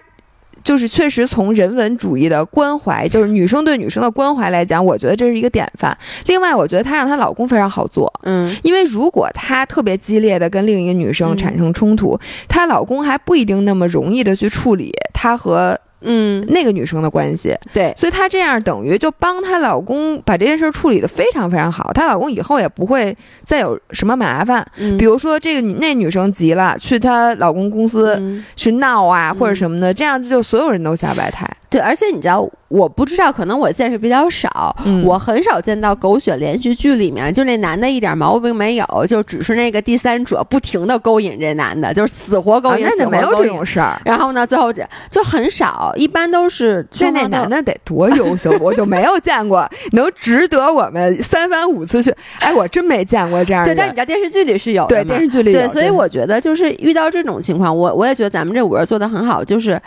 [0.62, 5.98] 就是确实从人文主义的关怀，就是女生对女生的关怀来讲，我觉得这是一个典范。
[6.26, 15.80] 另外，我觉得她让她老公非常好做，嗯，因为如果她特别激烈的跟另一个女生产生冲突，她老公还不一定那么容易的去处理她和。
[16.02, 24.66] 嗯，那个女生的关系，对，所以她这样等于就帮她老公把这件事处理的非常非常好，她老公以后也不会再有什么麻烦。
[24.98, 28.22] 比如说这个那女生急了，去她老公公司
[28.56, 31.46] 去闹啊，或者什么的，这样子就所有人都下白台。
[31.70, 32.50] 对，而且你知道。
[32.70, 44.00] 我不知道，可能我见识比较少，我很少见到狗血连续剧里面，就那男的一点毛病没有，就只是那个第三者不停的勾引这男的，就是死活勾引，那没有这种事儿。
[44.06, 52.14] 然后呢，最后这就很少，一般都是这那男的得多优秀，我就没有见过 能值得我们三番五次去。
[52.40, 53.74] 哎，我真没见过这样的。
[53.74, 59.82] 对，但你知道电视剧里是有，对电视剧里对，所以我觉得就是遇到这种情况，我我也觉得咱们这五人做的很好，就是，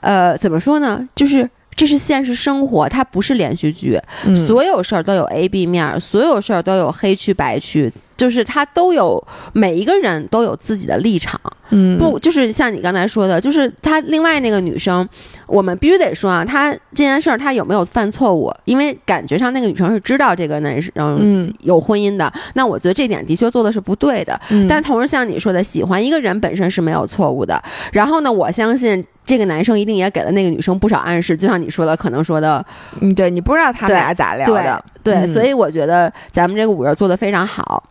[0.00, 1.48] 呃，怎么说呢，就是。
[1.76, 3.96] 这是现实生活，它不是连续剧。
[4.34, 11.40] 所有事儿都有 A、B 面，所有事儿都有黑区白区，就是它都有每一个人都有自己的立场。
[11.70, 15.08] 嗯，不，就是像你刚才说的，就是他另外那个女生，
[15.46, 18.52] 我们必须得说啊，她这件事儿她有没有犯错误？
[18.64, 24.40] 因为感觉上那个女生是知道这个男生嗯有婚姻的，那我觉得这点的确做的是不对的。
[24.68, 27.62] 但同时像你说的，喜欢一个人本身是没有错误的。
[27.92, 29.06] 然后呢，我相信。
[29.28, 32.64] 这个男生一定也给了那个女生不少暗示，就像你说的，可能说的，
[33.00, 37.84] 嗯，对你不知道他们俩咋聊的，对，所以我觉得咱们这个五人做的非常好。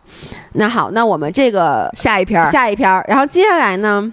[0.54, 4.12] 那好，那我们这个下一篇，下一篇，然后接下来呢？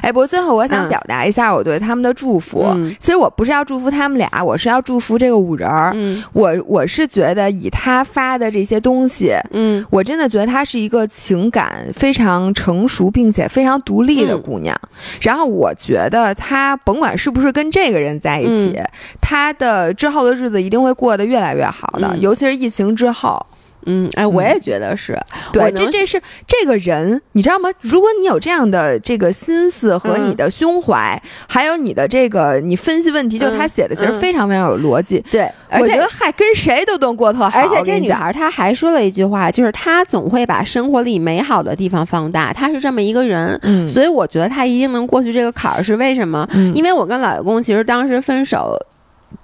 [0.00, 2.66] 哎，不过最后我想表达一下我对他们的祝福。
[2.98, 5.94] 其实我不是要祝福他们俩，我是要祝福这个五人儿。
[6.32, 14.74] 我我是觉得以他发的这些东西，嗯，我真的觉得她是一个情感非常成熟并且非常独立的姑娘。
[15.20, 18.78] 然后我觉得她甭管是不是跟这个人在一起，
[19.20, 23.44] 她的之后的日子一定会过得越来越好的，尤其是疫情之后。
[23.86, 25.18] 嗯，哎，我也觉得是，
[25.52, 27.70] 对，这这是这个人，你知道吗？
[27.80, 35.24] 如果你有这样的这个心思和你的胸怀，还有你的这个你分析问题，就是他写的其实非常非常有逻辑。
[35.30, 37.60] 对，我觉得嗨，跟谁都能过特好。
[37.60, 43.58] 而且这女孩她还说了一句话，就是她总会把生活里美好的地方放大，她是这么一个人。
[43.62, 46.48] 嗯，所以我觉得她一定能过去这个坎儿，是为什么？
[46.74, 48.76] 因为我跟老公其实当时分手。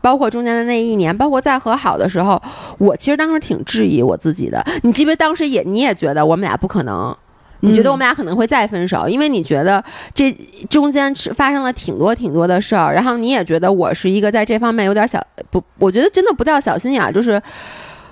[0.00, 2.40] 包括中间的那一年，包括再和好的时候，
[2.78, 4.64] 我其实当时挺质疑我自己的。
[4.82, 5.14] 你记不？
[5.16, 7.14] 当时也你也觉得我们俩不可能，
[7.60, 9.82] 你觉得我们俩可能会再分手，因为你觉得
[10.14, 10.32] 这
[10.68, 12.94] 中间发生了挺多挺多的事儿。
[12.94, 17.40] 然后你也觉得我是一个在这方面有点小不，我觉得真的不叫小心眼，就是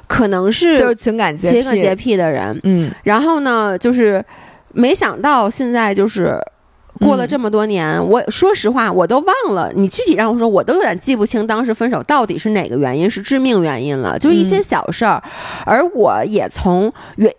[0.06, 2.58] 可能是就是情感情感洁癖的人。
[2.64, 4.22] 嗯，然后呢，就是
[4.72, 6.38] 没想到现在就是。
[6.98, 15.22] 过了这么多年，我说实话，我都忘了你具体让我说，我都有点记不清当时分手到底是哪个原因，是致命原因了，就是一些小事儿。
[15.64, 17.32] 而我也从原，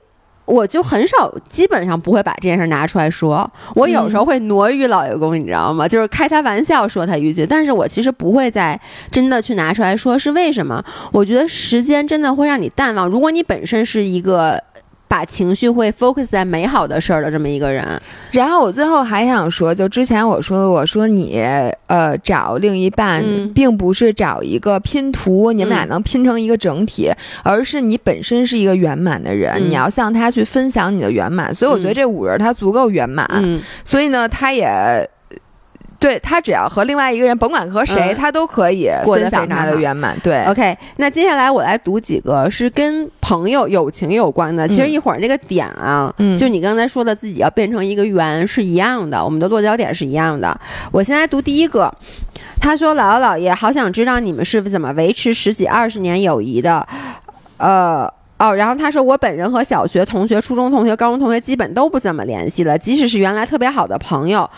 [0.46, 3.50] 我就很少，基本上不会把这件事拿出来说。
[3.76, 5.88] 我有时候会挪于老爷公，你知道吗？
[5.88, 8.80] 就是开他玩笑说他一句，但是我其实不会再
[9.12, 10.84] 真的去拿出来说，是为什么？
[11.12, 13.08] 我觉得时间真的会让你淡忘。
[13.08, 14.64] 如果你本身是一个。
[15.10, 17.84] 把情绪会 focus 在美好的事儿的这么一个人，
[18.32, 21.42] 然后我最后还想说，就之前我说的，我说你
[21.88, 27.12] 呃找另一半，并不是找一个拼图，你们俩能拼成一个整体，
[27.44, 31.52] 而是你本身是一个圆满的人，你要向他去分享你的圆满。
[31.54, 33.28] 所以我觉得这五人他足够圆满，
[33.84, 35.10] 所以呢，他也。
[36.00, 40.18] 对他只要和另外一个人，甭管和谁，他都可以分享他的圆满。
[40.24, 44.66] 对，OK，那接下来我来读几个是跟朋友友情有关的。
[44.68, 50.58] 其实一会儿这个点啊，就你刚才说的自己要变成一个圆是一样的，我们的落脚点是一样的。
[50.92, 51.94] 我先来读第一个，
[52.62, 56.88] 他说：“姥姥姥爷，好想知道你们是怎么维持十几二十年友谊的，
[57.58, 58.10] 呃。”
[58.40, 64.50] 哦，然后他说，我本人和小学同学、初中同学、高中同学基本都不怎么联系了，即使是原来特别好的朋友、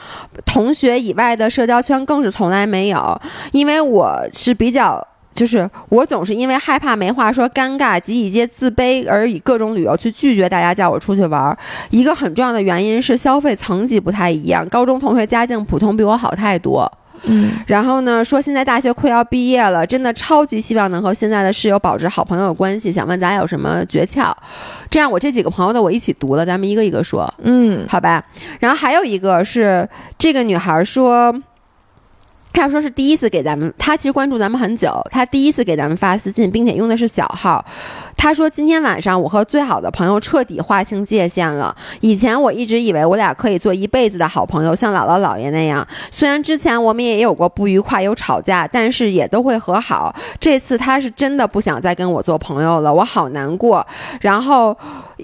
[0.45, 3.19] 同学以外的社交圈更是从来没有，
[3.51, 5.03] 因为我是比较，
[5.33, 11.57] 就是我总是因为害怕没话说、尴尬及一些自卑而以各种理由去拒绝大家叫我出去玩。
[11.89, 16.87] 一个很重要的原因是消费层级不太一样，高中同学家境普通，比我好太多。
[17.23, 18.23] 嗯，然后呢？
[18.23, 22.91] 说现在大学快要毕业了，真的超级希望能和现在的室友保持好朋友的关系。
[22.91, 24.33] 想问咱有什么诀窍？
[24.89, 27.31] 这样我这几个朋友的我一起读了，咱们一个一个说。
[27.43, 28.23] 嗯，好吧。
[28.59, 31.33] 然后还有一个是这个女孩说。
[32.53, 35.01] 他说是第一次给咱们，他其实关注咱们很久。
[35.09, 37.63] 他第一次给咱们发私信，并且用的是小号。
[38.15, 41.75] 他说今天晚上我和最好的朋友彻底划清界限了。
[42.01, 45.85] 以前我一直以为我俩可以做一辈子的好朋友，像姥姥姥爷那样。
[46.11, 50.13] 虽然之前我们也有过不愉快，有吵架，但是也都会和好。
[50.39, 53.85] 这次他是真的不想再跟我做朋友了，我好难过。
[54.19, 54.77] 然后。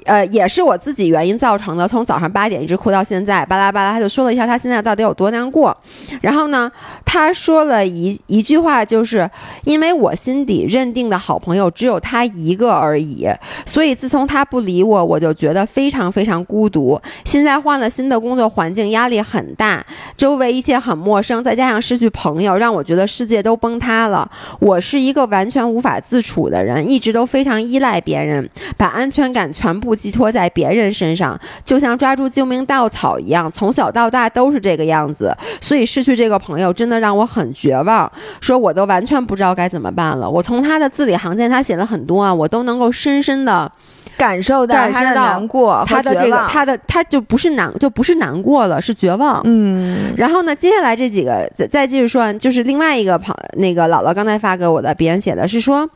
[0.05, 5.75] 呃，也是我自己原因造成的，从早上八点一直哭到现在，巴拉巴拉，他就说了一下他现在到底有多难过。
[6.21, 6.71] 然后呢，
[7.03, 9.29] 他他说了一一句话，就是
[9.65, 13.27] 因为我心底认定的好朋友只有他一个而已，
[13.65, 16.99] 所以自从他不理我，我就觉得非常非常孤独。
[17.25, 24.29] 现在换了新的工作环境，压力很大，周围一切很陌生，再加上失去朋友，让我觉得世界都崩塌了。
[24.59, 29.95] 我是一个完全无法自处的人，一直都非常依赖别人，把安全感全部。
[29.97, 35.35] 寄托在别人身上，就像抓住救命稻草一样，从小到大都是这个样子。
[35.59, 40.29] 所以失去这个朋友真的让我很绝望，说我都完全不知道该怎么办了。
[40.29, 43.71] 我从他的字里行间，他写了很多啊，我都能够深深的
[44.17, 49.41] 感受到他的难过，他的这个，他的他就不是难，就不是难过了，是绝望。
[49.45, 50.13] 嗯。
[50.17, 55.89] 然后呢，接下来这几个再再继续说，就是另外一个朋那个姥姥刚才发给我的，别人写的是说。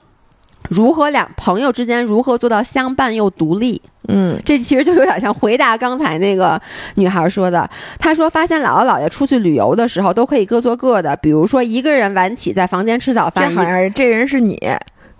[0.69, 3.81] 如何两朋友之间如何做到相伴又独立？
[4.07, 6.59] 嗯，这其实就有点像回答刚才那个
[6.95, 7.69] 女孩说的。
[7.99, 14.57] 她说，发现姥姥姥爷出去旅游的时候都可以各做各的，比如说一个人晚起在房间吃早饭，这好像这人是你。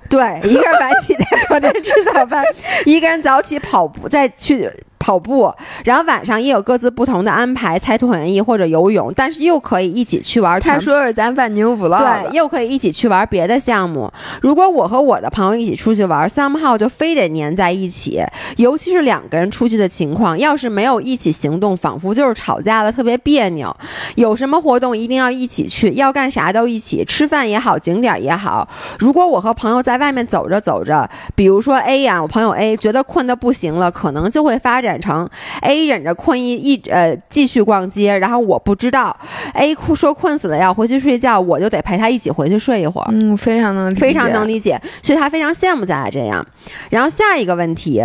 [0.09, 2.43] 对，一个人晚起在房间吃早饭，
[2.85, 4.69] 一个人早起跑步再去。
[5.01, 5.51] 跑步，
[5.83, 10.61] 然后晚上也有各自不同的安排，猜图演艺或者游泳，但是又可以一起去玩。
[10.61, 14.11] 他说是咱万宁 vlog，对，又可以一起去玩别的项目。
[14.41, 18.21] 如果我和我的朋友一起出去玩，somehow 就非得黏在一起，
[18.57, 23.75] 尤其是两个人出去的情况，要是没有一起行动，仿佛就是吵架了，特别别扭。
[24.15, 28.69] 有什么活动一定要一起去，要干啥都一起，吃饭也好，景点也好。
[28.99, 34.90] 如果我和朋友在外面走着走着，比如说 A 呀，我朋友 A 觉得困得不行了，可能就会发展。
[34.99, 35.29] 成
[35.61, 39.15] A 忍着困意一呃继续逛街，然后我不知道
[39.53, 43.07] A 哭说困死了要回去睡觉，我就得陪他一起回去睡一会儿。
[43.11, 46.45] 嗯，非常能非常能理解，所以他非常羡慕咱俩这样。
[46.89, 48.03] 然后下一个问题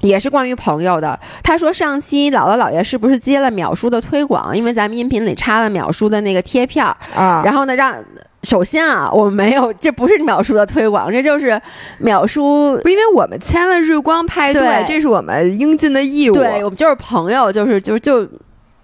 [0.00, 4.56] 也是关于朋友的，他说上期姥姥姥爷是不是接了秒叔的推广？
[4.56, 6.84] 因为咱们音频里插了秒叔的那个贴片
[7.14, 7.94] 啊，然后呢让。
[8.42, 11.60] 首先啊，我们没有，这不是秒叔的推广，这就是
[11.98, 16.34] 秒叔，因为我们签了日光派对，这是我们应尽的义务。
[16.34, 18.28] 对，我们就是朋友，就是就就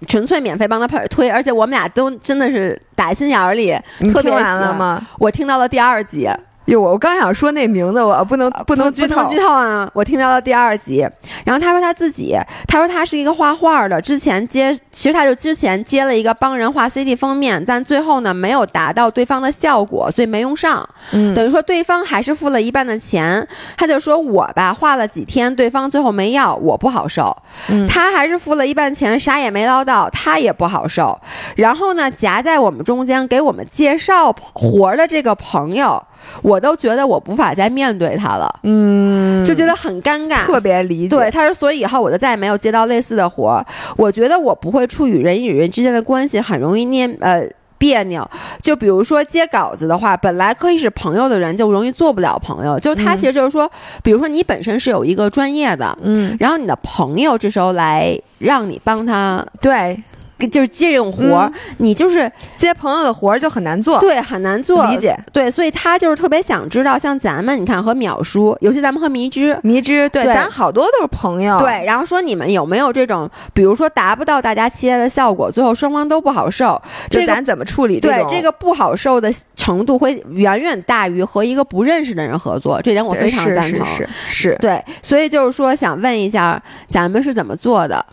[0.07, 3.77] 纯粹免费帮他推，而且我们俩都真的是打心眼儿里
[4.13, 5.05] 特别完了吗？
[5.19, 6.29] 我听到了第二集。
[6.69, 9.91] 哟，我刚想说那名字，我不能不能剧透剧透啊！
[9.95, 10.99] 我听到了第二集，
[11.45, 20.87] 然后他说他自己，他说他是一个画画的，之前接，其实他就之前接了一个帮人画 CD 封面，但最后呢没有达到对方的效果，所以没用上。
[21.13, 23.49] 嗯，等于说对方还是付了一半的钱，
[23.79, 27.35] 他就说我吧画了几天，对方最后没要，我不好受。
[27.71, 31.19] 嗯，他还是付了一半钱，啥也没捞到，他也不好受。
[31.57, 36.05] 然后呢，夹在我们中间给我们介绍活的这个朋友。
[36.43, 41.17] 我都觉得我无法再面对他了，嗯，就觉得很尴尬，特别理解。
[41.17, 43.65] 对，他说，所以以后我就再也没有接到类似的活儿。
[43.97, 47.43] 我觉得我不会处与人与人之间的关系很容易念呃
[47.79, 48.29] 别扭。
[48.61, 52.79] 就比如说接稿子的话，本来可以是朋友的人就容易做不了朋友。
[52.79, 53.71] 就他其实就是说，
[54.03, 60.03] 比如说你本身是有一个专业的，嗯，然后你的朋友这时候来让你帮他，对。
[60.47, 64.87] 就是接这种活儿，你就是接朋友的活儿就很难做，对，很难做。
[64.87, 71.59] 理解，对，所以他就是特别想知道，像咱们，你看和淼叔，尤其咱们和迷之，迷之，对，咱好多都是朋友。
[71.59, 76.81] 对，然后说你们有没有这种，比如说达不到大家期待的效果，最后双方都不好受，
[77.11, 77.99] 这咱怎么处理？
[77.99, 83.85] 对，这个不好受的程度会远远大于和一个不认识的人合作，这点我非常赞成。
[83.87, 88.05] 是是，对，所以就是说想问一下，咱们是怎么做的？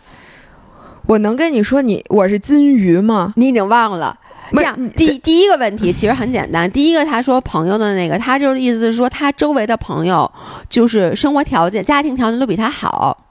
[1.06, 3.32] 我能跟你说，你我是金鱼吗？
[3.36, 4.18] 你已经忘了。
[4.52, 6.70] 这样，第第一个问题其实很简单。
[6.70, 10.30] 第一个，他说朋友的那个，他就是意思是说，他周围的朋友
[10.68, 13.24] 就是生活条件、家庭条件都比他好。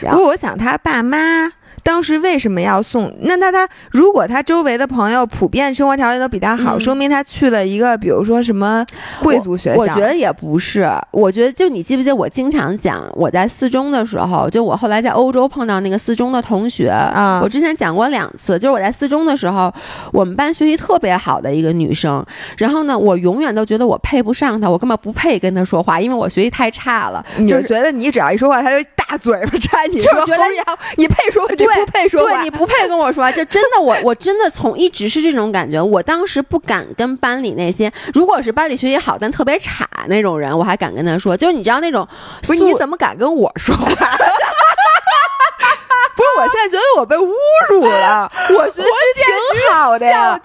[0.00, 1.52] 不过，我想他爸妈。
[1.88, 3.10] 当时为什么要送？
[3.22, 8.84] 那那他如果他周围的朋友普遍生活条件都比他好，说明他去了一个比如说什么
[9.22, 9.80] 贵族学校？
[9.80, 10.86] 我觉得也不是。
[11.12, 17.40] 我觉得就你记不记得我经常讲我在四中的时候，就我后来在欧洲碰到那个四中的同学啊。
[17.42, 19.72] 我之前讲过两次，就是我在四中的时候，
[20.12, 22.22] 我们班学习特别好的一个女生，
[22.58, 27.24] 然后呢，我永远都觉得我配不上她，我根本不配跟她说话，因为我学习太差了。
[27.46, 30.44] 就是觉得你只要一说话，她就大嘴巴扇你， 就是觉得
[30.98, 31.77] 你配说对。
[31.84, 35.80] 不配说对你不配跟我说，就真的我我真的从一直是这种感觉。
[35.82, 41.36] 我当时不敢跟班里那些，如果是班里学习好但特别差那种人，我还敢跟他说。
[41.36, 42.06] 就是你知道那种，
[42.42, 43.88] 不是你怎么敢跟我说话？
[46.16, 47.28] 不是，我现在觉得我被侮
[47.70, 48.30] 辱了。
[48.50, 50.38] 我学习挺好的呀。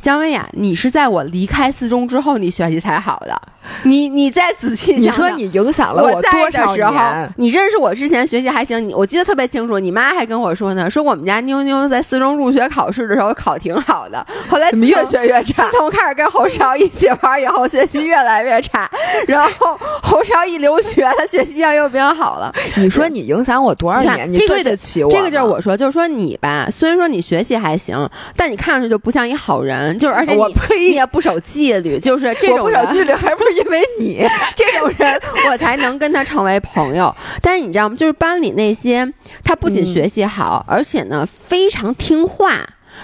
[0.00, 3.38] 姜文雅，你是在我离开四中之后，你学习才好的。
[3.84, 6.94] 你你再仔细想，你说你影响了我多少时候？
[7.36, 9.78] 你认识我之前学习还行，你我记得特别清楚。
[9.78, 15.68] 你妈还跟我说呢，说我们家妞妞在四中入学考试的时候考挺好的，后来越学越差。
[15.68, 18.88] 自从开始跟侯少一起玩以后，学习越来越差。
[19.26, 22.52] 然后侯少一留学，他学习又变好了。
[22.76, 24.30] 你说你影响我多少年？
[24.30, 25.10] 你对得起我？
[25.10, 29.96] 这个就是我说，就是说你吧，虽然说你学习还行，但你看上去就不像一好人。
[29.98, 34.26] 就是而且我呸，你也不守纪律，就是这种不守纪律，还不是因为你。
[34.56, 37.14] 这种人，我才能跟他成为朋友。
[37.40, 37.96] 但是你知道吗？
[37.96, 39.12] 就是班里那些，
[39.44, 42.60] 他不仅学习好，而且呢非常听话，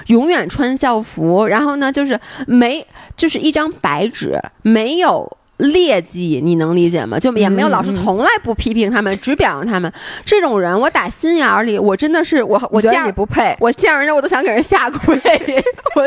[0.06, 1.46] 永远穿校服。
[1.46, 2.86] 然后呢，就是没，
[3.16, 5.36] 就是一张白纸，没有。
[5.58, 7.18] 劣迹，你能理解吗？
[7.18, 9.90] 就也没有老师从来不批评他们，只表扬他们。
[10.24, 15.14] 这种人，我打心眼里，我真的是我，我见你不配，我见人家我都想给人下跪。
[15.94, 16.02] 我，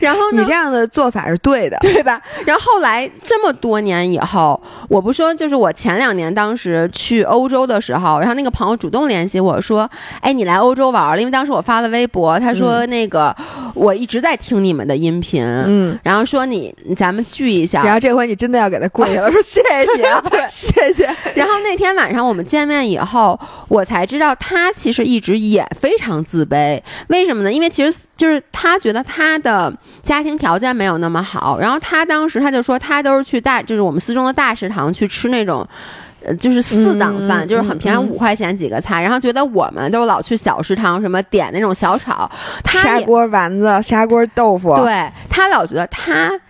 [0.00, 2.18] 然后你这样的做法是对的，对吧？
[2.46, 9.88] 然后后来这么多年以后，我不说，就是我前两年当时去欧洲的时候，然后那个朋友主动联系我说
[10.22, 13.36] ：“哎，你来欧洲玩了？”因为当时我发了微博，他说：“那个
[13.74, 18.29] 我一直在听你们的音频，嗯，然后说你咱们聚一下。”然后这回。
[18.30, 21.04] 你真的要给他跪下了，说谢谢你啊， 谢谢。
[21.34, 26.80] 然后那天晚上我们见面以后，我才知道他其实一直也非常自卑。
[27.08, 27.52] 为什么呢？
[27.52, 29.72] 因为其实就是他觉得他的
[30.04, 31.58] 家庭条件没有那么好。
[31.58, 35.66] 然后他当时他就说，他都是去大，就是我们四中的大食堂去吃那种，
[36.24, 39.02] 呃，就是四档饭，就是很便宜，五块钱几个菜。
[39.02, 42.30] 然后觉得我们都老去小食堂，什么点那种小炒，
[42.64, 44.76] 砂锅丸子、砂锅豆腐。
[44.76, 46.40] 对他老觉得他。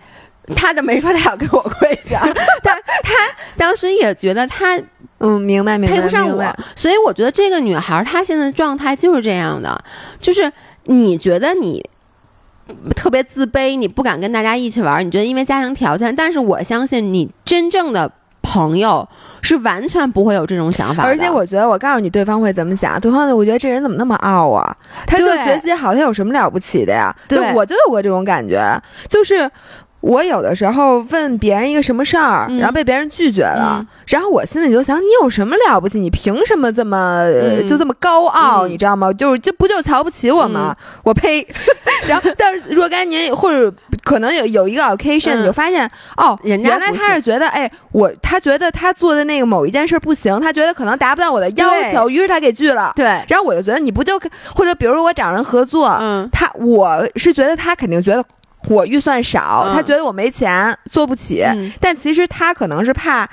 [0.55, 2.21] 他的没说他要给我跪下，
[2.63, 3.13] 但他
[3.57, 4.79] 当时也觉得他
[5.19, 6.43] 嗯明白明白配不上我，
[6.75, 9.83] 所以我觉得这个女孩她现在的状态就是这样的，
[10.19, 10.51] 就是
[10.85, 11.87] 你觉得你
[12.95, 19.07] 特别自卑，你不敢跟大家一起玩，你觉得因为家庭条件，但是我相信你真正的朋友
[19.41, 24.75] 是完全不会有这种想法，而且我觉得我告诉你对方会怎么想，对方我觉得这人怎么那么傲啊，
[25.05, 27.15] 他就学习好，他有什么了不起的呀？
[27.27, 28.59] 对，我就有过这种感觉，
[29.07, 29.49] 就是。
[30.01, 35.99] 我有的时候问别人一个什么事儿，然后被别人拒绝了，然后我心里就想，你有什么了不起？
[35.99, 37.25] 你凭什么这么
[37.67, 38.67] 就这么高傲？
[38.67, 39.13] 你知道吗？
[39.13, 40.75] 就是就不就瞧不起我吗？
[41.03, 41.45] 我呸！
[42.07, 43.71] 然后，但是若干年或者
[44.03, 52.91] 可能有有一个 occasion，你就发现哦，人家原来他是觉得，哎，我他觉得他做的那个某一件事不行，他觉得可能达不到我的要求，于是他给拒了。
[52.95, 54.19] 对，然后我就觉得你不就
[54.55, 58.25] 或者比如说我找人合作，嗯，他我是觉得他肯定觉得。
[58.67, 61.43] 我预算少，他觉得我没钱做不起，
[61.79, 63.29] 但其实他可能是怕。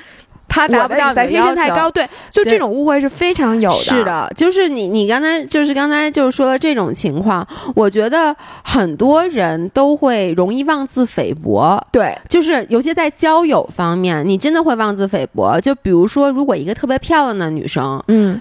[0.51, 3.77] 他达不到你要求太高，对，就这种误会是非常有的。
[3.77, 11.79] 是的，就是你你刚才就是刚才就是说的这种情况，我觉得很多人都会容易妄自菲薄。
[11.93, 15.61] 对，就是尤其在交友方面，你真的会妄自菲薄。
[15.61, 18.41] 就比如说，如果一个特别漂亮的女生，嗯。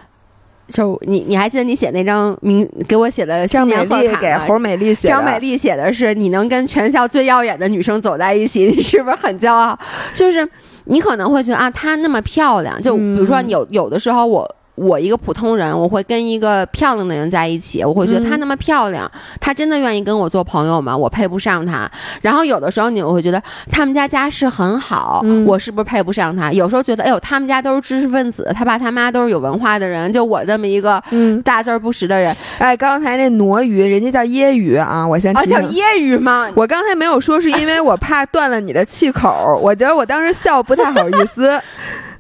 [0.68, 9.78] 就你，你还记得你写那张名给我写的张美丽给侯美丽写张美丽写的是你能跟全校最耀眼的女生走在一起，你是不是很骄傲？
[10.14, 10.48] 就是
[10.86, 14.56] 你可能会觉得啊，她那么漂亮，就比如说有有的时候我。
[14.78, 19.12] 我一个普通人，我会跟一个漂亮的人在一起，我会觉得她那么漂亮，
[19.42, 20.96] 她真的愿意跟我做朋友吗？
[20.96, 21.90] 我配不上她。
[22.22, 26.52] 然后有的时候你会觉得他们家家世很好，我是不是配不上她？
[26.54, 31.02] 有时候觉得，哎呦，他们家都是知识分子，他爸他妈都是有文化的人，就我这么一个
[31.44, 32.36] 大字不识的人。
[32.60, 36.50] 哎，刚才那挪鱼，人家叫揶揄啊，我先啊叫揶揄吗？
[36.54, 41.60] 我刚才没有说，是因为我怕断了你的气口，我觉得我当时笑不太好意思。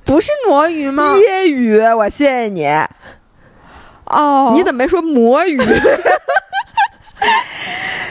[0.07, 1.13] 不是挪鱼吗？
[1.15, 2.65] 揶揄，我谢谢你。
[4.05, 5.59] 哦，你怎么没说魔芋？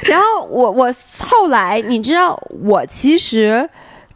[0.04, 3.66] 然后我我后来，你知道，我其实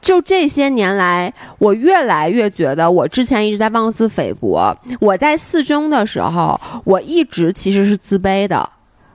[0.01, 4.77] 就这些年来，我越来越觉得，我之前一直在妄自菲薄。
[5.01, 8.69] 我在四中的时候，我一直其实是自卑的。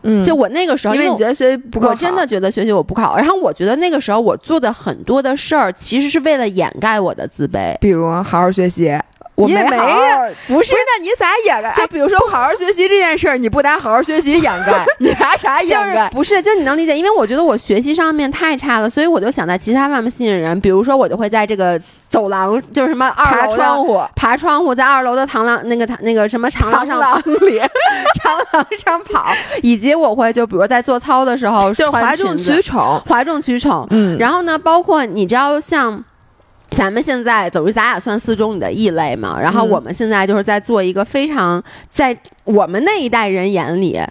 [0.05, 3.17] 嗯，就我那个时候，因为你觉得学习不够我真的觉得学习我不好。
[3.17, 8.97] 然后我觉得那个时候我做的很多的事儿，其实是为了掩盖我的自卑，比如好好学习。
[9.35, 9.65] 我没呀，
[10.47, 11.69] 不是，那你咋掩盖？
[11.75, 16.09] 就比如说不好好学习这件事儿，你不拿好好学习掩盖， 你拿啥掩盖？
[16.11, 16.97] 不是，就你能理解？
[16.97, 20.57] 因为我觉得我学习上面太差了，所以我就想在其他方面吸引人。
[20.61, 21.77] 比如说，我就会在这个
[22.15, 27.59] 走廊，就是什么爬窗户，爬窗户，在二楼的长廊那个那个什么长廊上里，
[28.23, 33.85] 长廊上跑，以及我会就比如在做操的时候，就哗众取宠，哗众取宠。
[33.89, 36.01] 嗯，然后呢，包括你知道像。
[36.71, 39.39] 咱们现在，等于咱俩算四中里的异类嘛。
[39.39, 44.01] 然后我们现在就是在做一个非常在我们那一代人眼里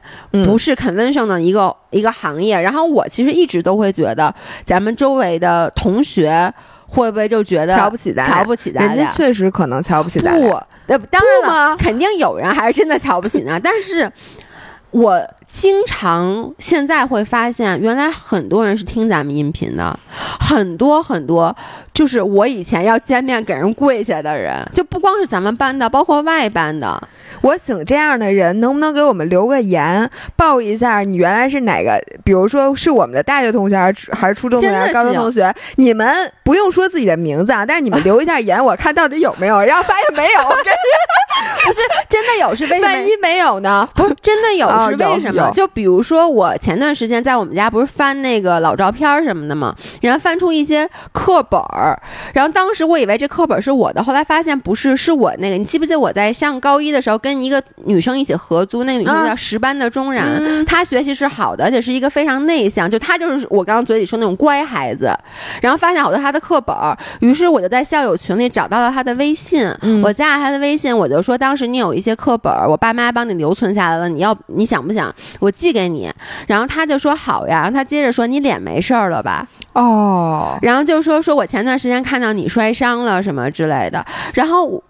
[0.45, 2.59] 不是 convention 的一个一个行业。
[2.59, 4.33] 然后我其实一直都会觉得，
[4.65, 6.51] 咱们周围的同学
[6.95, 8.27] 会不会就觉得瞧不起咱？
[8.27, 8.87] 瞧不起咱？
[8.87, 10.41] 人家确实可能瞧不起咱。
[10.41, 10.49] 不，
[10.87, 13.61] 当然了，肯定有人还是真的瞧不起呢。
[13.63, 14.11] 但是。
[14.91, 15.21] 我
[15.55, 19.97] 经常现在会发现，原来很多人是听咱们音频的，
[20.41, 21.55] 很多很多，
[21.93, 27.01] 就是我以前要见面给人跪下的人，就不光是咱们班的，包括外班的。
[27.41, 32.03] 我请这样的人，能不能给我们留个言，报一下你原来是哪个？
[32.25, 35.55] 比如说是我们的大学同学，还是还是初中同学、高中同学？
[35.77, 39.63] 你们不用说自己的名字啊，但是你们留一下言，我看到底有没有。
[39.63, 42.87] 然后发现没有，不是真的有，是为什么？
[42.87, 43.89] 万一没有呢？
[43.95, 45.44] 不是真的有，是为什么？
[45.53, 51.99] 就比如说我前段时间在我们家不是翻那个老照片什么的嘛，然后翻出一些课本儿，
[52.33, 55.57] 然后当时我以为这课本是我的，后来发现不是，是我那个。
[55.57, 65.13] 你记不记得我在上高一的时候跟一个女生一起合租，那个女生叫十班的钟然，她学习是好的，而且是一个非常内向，就她就是我刚刚嘴里说那种乖孩子。
[65.61, 69.67] 然后发现好多她的课本儿，于是我就在校友群里找到了她的微信，
[70.03, 76.11] 我加了她的微信，我就说当时你有一些课本，我爸妈帮你留存下来了，你要你想不想我寄给你？
[76.47, 79.47] 然后他就说好呀，然后他接着说你脸没事儿了吧？
[79.73, 84.05] 哦，然后就说说我前段时间看到你摔伤了什么之类的，
[84.35, 84.83] 然后。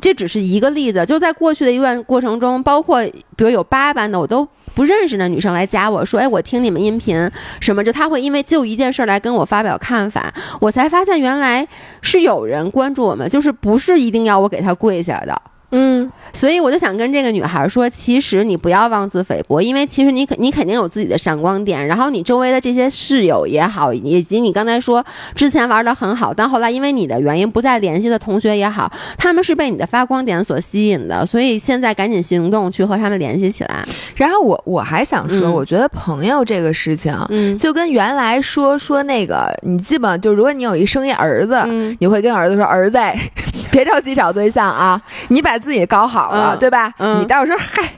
[0.00, 3.02] 这只是一个例子，就在过去的一段过程中，包括
[3.34, 7.28] 比如有八班的我都不认识的女生来加我说，哎，我听你们音频
[7.58, 11.66] 什么，就他会因为就一件事来跟我发表看法，我才发现原来
[12.02, 15.42] 是有人关注我们，就是不是一定要我给他跪下的。
[15.76, 25.04] 嗯，所以我就想跟这个女孩说，其实你不要妄自菲薄，因为其实你肯你肯定有自己的闪光点，然后你周围的这些室友也好，以及你刚才说
[25.34, 33.84] 之前玩的很好，但后来因为你的原因不再联系的同学也好，他们是被你的发光点所吸引的，所以现在赶紧行动去和他们联系起来。
[34.14, 41.60] 然后我我还想说，我觉得朋友这个事情，嗯，就跟原来说说那个，你基本就如果你有一生一儿子，
[41.98, 42.96] 你会跟儿子说，儿子
[43.72, 45.58] 别着急找对象啊，你把。
[45.64, 46.92] 自己搞好了，对吧？
[47.18, 47.90] 你到时候嗨，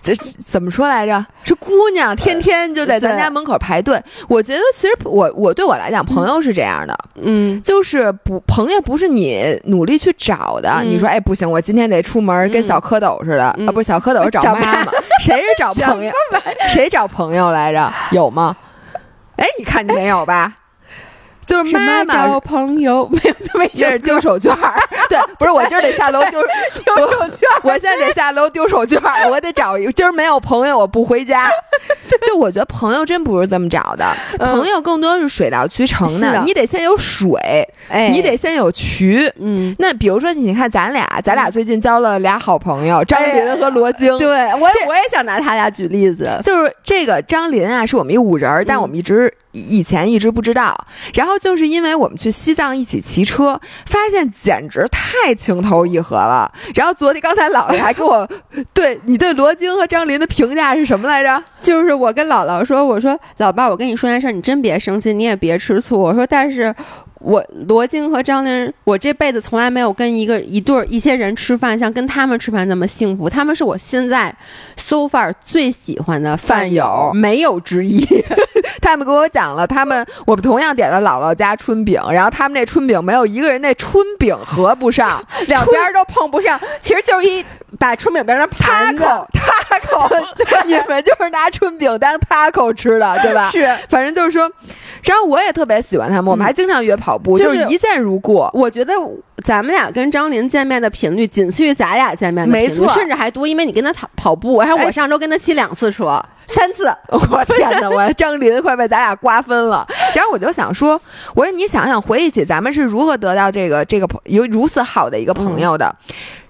[0.00, 1.26] 这怎么说来着？
[1.42, 4.00] 是姑娘天天就在咱家门口排队。
[4.28, 10.82] 我觉得其实我我对我来讲，朋友是这样的，嗯，就是不朋友不是你努力去找的。
[10.84, 16.12] 你说哎不行，我今天得出门跟小蝌蚪似的啊，不是小蝌蚪是找妈妈，谁是找朋友？
[16.72, 17.92] 谁找朋友来着？
[18.12, 18.56] 有吗？
[19.36, 20.54] 哎，你看你没有吧？
[21.50, 26.40] 就是妈妈交朋友 没有这么一是 丢手绢儿，对，不是我今儿得下楼丢
[26.84, 31.48] 丢手绢儿， 我现在得下楼丢手绢儿，我得找一个今儿没有朋友我不回家，
[32.26, 34.06] 就我觉得朋友真不是这么找的，
[34.38, 36.42] 朋友更多是水到渠成的。
[36.44, 37.36] 你得先有水，
[37.88, 39.30] 哎，你得先有渠。
[39.40, 44.16] 嗯，那比如说，你看咱俩，咱俩最近交了俩好朋友，张林和罗京。
[44.18, 46.38] 对我，我也想拿他俩举例子。
[46.44, 50.76] 就是这个张林啊，是我们一五人，但我们一直以前一直不知道。
[51.14, 56.50] 然后就是因为我们去西藏一起骑车，发现简直太情投意合了。
[56.74, 58.28] 然后昨天刚才姥姥还跟我，
[58.72, 61.42] 对你对罗京和张林的评价是什么来着？
[61.60, 66.00] 就是我跟姥姥说，我说老爸，我跟你说件事，你真别生气，你也别吃醋。
[66.00, 66.74] 我说，但是。
[67.20, 73.28] 我罗京和张琳，我这辈子从来没有跟一个一对儿一些人吃饭，像跟他们吃饭那么幸福。
[73.28, 74.34] 他们是我现在
[74.76, 78.04] so far 最喜欢的饭友，没有之一。
[78.80, 87.44] 他们跟我讲了，他们我们同样点了姥姥家春饼，然后他们那春饼没有一个人那春饼合不上，两边都碰不上，其实就是一
[87.78, 88.90] 把春饼变成塔
[89.78, 93.50] 口塔口， 你们就是拿春饼当他口吃的， 对吧？
[93.50, 94.50] 是，反正就是说。
[95.02, 98.46] 然后我也特别喜欢他们，我们还经常约跑步，就是一见如故。
[98.52, 98.92] 我觉得
[99.42, 106.94] 咱们俩跟张琳见面的频率仅次于咱俩见面的频率，甚至还多，因为你跟他跑跑步，然后我上周跟他骑两次车， 三次。
[107.08, 109.86] 我天哪，我张琳快被咱俩瓜分了。
[110.14, 111.00] 然后我就想说，
[111.34, 115.96] 我说你想想，回忆起咱们是如何得到这个这个朋有如此好的一个朋友的，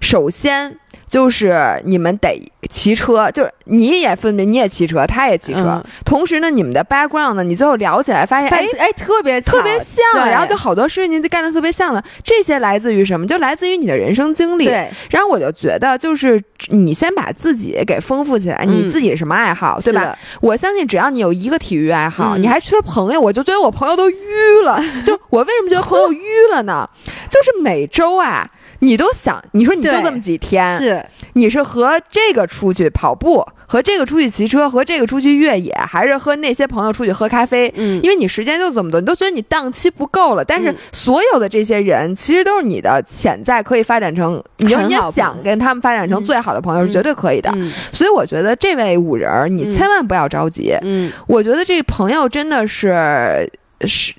[0.01, 0.77] 首先。
[1.11, 2.41] 就是你们得
[2.71, 5.83] 骑车，就是你也分别你也骑车，他也骑车。
[6.05, 12.01] 同时呢，你们的 background 呢，你最后聊起来发现，哎哎，特别特别像，然后就好多事情干的特别像了。
[12.23, 13.27] 这些来自于什么？
[13.27, 14.67] 就来自于你的人生经历。
[14.67, 14.89] 对。
[15.11, 20.17] 然后我就觉得，就是你先把自己给丰富起来，你自己什么爱好，对吧？
[20.41, 24.81] 我相信只要你有一个体育爱好，你还缺朋友，我就觉得我朋友都淤了。
[25.05, 26.89] 就我为什么觉得朋友淤了呢？
[27.29, 28.49] 就是每周啊。
[28.81, 31.05] 你都想，你说你就这么几天，是
[31.35, 37.73] 你是和这个出去跑步，和这个出去骑车，和这个出去越野，还是和那些朋友出去喝咖啡？
[37.77, 40.45] 嗯，因为你时间就这么多，你都觉得你档期不够了。
[40.45, 47.53] 但是所有的这些人，其实都是你的潜在可以发展成，你要你想跟他们发展成最好的朋友是绝对可以的。
[47.93, 50.75] 所以我觉得这位五人，你千万不要着急。
[50.83, 53.49] 嗯，我觉得这朋友真的是
[53.87, 54.15] 是。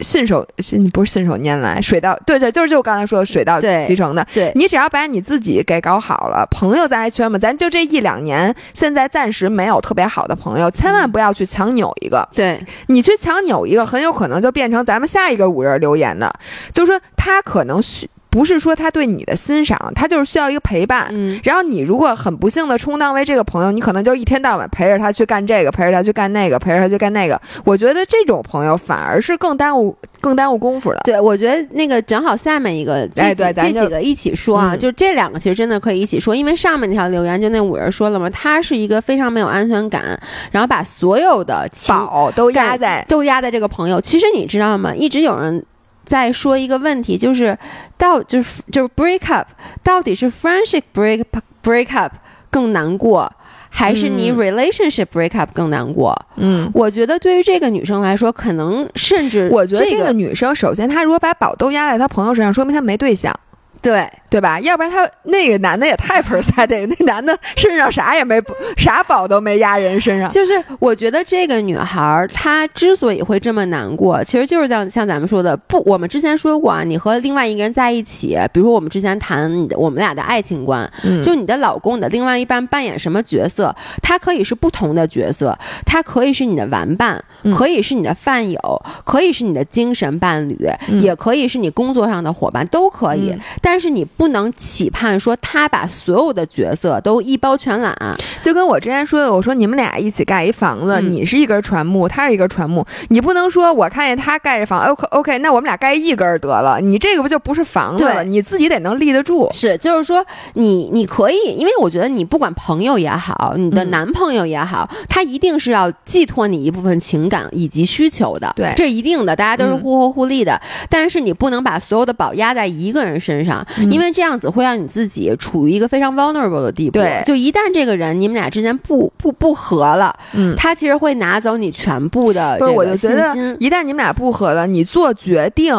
[0.00, 4.26] 信手信不是信手拈来，水到对对，就是就我刚才说的水到渠成的。
[4.32, 7.38] 对你只要把你自己给搞好了，朋友在还缺吗？
[7.38, 12.28] 咱就这一两年，现在暂时没有特别好的朋友，千万不要去强扭一个。
[12.34, 16.32] 对你去强扭一个，很有可能就变成咱们下一个五人留言的，
[16.72, 18.08] 就是说他可能需。
[18.36, 21.08] 不是说他对你的欣赏，他就是需要一个陪伴。
[21.12, 27.40] 嗯，然后你如果很不幸的充当为这个朋友，你可能就一天到晚陪着他去干这个，陪着他去干那个，陪着他去干那个。
[27.64, 31.00] 我觉得这种朋友反而是更耽误、更耽误功夫的。
[31.04, 40.20] 对，我觉得那个正好下面一个，哎，对，这几个一起说啊，就这两个其实真的可以一起说，因为上面那条留言就那五人说了嘛，他是一个非常没有安全感，
[40.50, 43.98] 然后把所有的宝都压在都压在这个朋友。
[43.98, 44.94] 其实你知道吗？
[44.94, 45.64] 一直有人。
[46.06, 47.58] 再说一个问题，就是
[47.98, 49.48] 到就是就是 break up，
[49.82, 51.22] 到底是 friendship break
[51.62, 52.12] break up
[52.48, 53.30] 更难过，
[53.68, 56.16] 还是你 relationship break up 更难过？
[56.36, 63.34] 嗯，我觉得对于这个女生来说，可能甚至我觉得这个女生，首先她如果把宝都压在她朋友身上，说明她没对象。
[63.82, 64.60] 对对吧？
[64.60, 68.38] 要不然他那个男的也太 e s a d e 那男的身上啥也没，
[68.76, 70.28] 啥宝都没压人身上。
[70.28, 80.86] 就是我觉得这个女孩她之所以会这么难过，其实就是像像咱们说的，不，我们之前说过啊，你和另外一个人在一起，比如说我们之前谈你的我们俩的爱情观，
[81.24, 83.74] 就你的老公，你的另外一半扮演什么角色？
[84.02, 87.24] 他可以是不同的角色，他可以是你的玩伴，
[87.56, 90.58] 可以是你的饭友，可以是你的精神伴侣，
[91.00, 93.34] 也可以是你工作上的伙伴，都可以。
[93.62, 97.94] 但是你不能期盼说他把所有的角色都一包全揽，
[98.42, 108.24] 就跟我之前说的，我说你们俩一起盖一房子，你是一根船木，他是一根船木，你不能说我看见他盖着房，OK OK，那我们俩盖一根得了，你这个不就不是房子了？
[108.24, 109.48] 你自己得能立得住。
[109.52, 110.24] 是，就是说
[110.54, 120.60] 你你可以，因为我觉得你不管朋友也好，你的男朋友也好，他一定是要寄托你一部分情感以及需求的，对，这是一定的，大家都是互惠互利的。
[120.88, 123.66] 但是你不能把所有的宝压在一个人身上。
[123.90, 126.92] 因为这样子会让你自己处于一个非常 vulnerable 的地步。
[126.92, 132.58] 对，就一旦这个人你们俩之间不不不和了，嗯，他其实会拿走你全部的。
[132.58, 135.76] 不是，我就觉得一旦你们俩不和了，你做决定。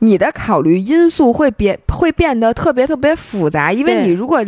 [0.00, 4.44] 你的考虑因素会变会变得特别特别复杂，因为你如果。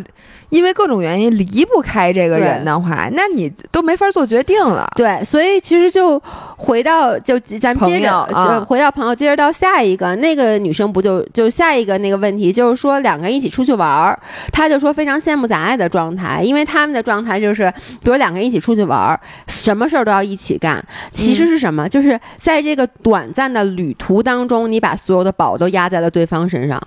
[0.51, 4.87] 因为各种原因离不开这个人的话，那你都没法做决定了。
[4.97, 6.21] 对，所以其实就
[6.57, 14.19] 回到就咱们接着就回到朋友，接着到下一个那个女生不就就下一个那个问题，就是说两个人一起出去玩儿，
[14.53, 17.73] 他就说非常羡慕咱俩的状态，因为他们的状态就是，
[18.03, 20.83] 比如两个人一起出去玩儿，什么事儿都要一起干。
[21.13, 21.89] 其实是什么？
[21.89, 26.81] 就是在这个短暂的旅途当中，你把所有的宝都压在了对方身上。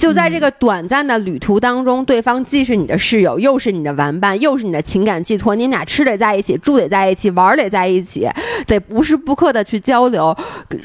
[0.00, 5.54] 就在这个短暂的旅途当中，对方既是你的室友，又是你的玩伴，又是你的情感寄托。
[5.54, 8.26] 你俩吃得在一起，住得在一起，玩得在一起，
[8.66, 10.34] 得无时不刻的去交流。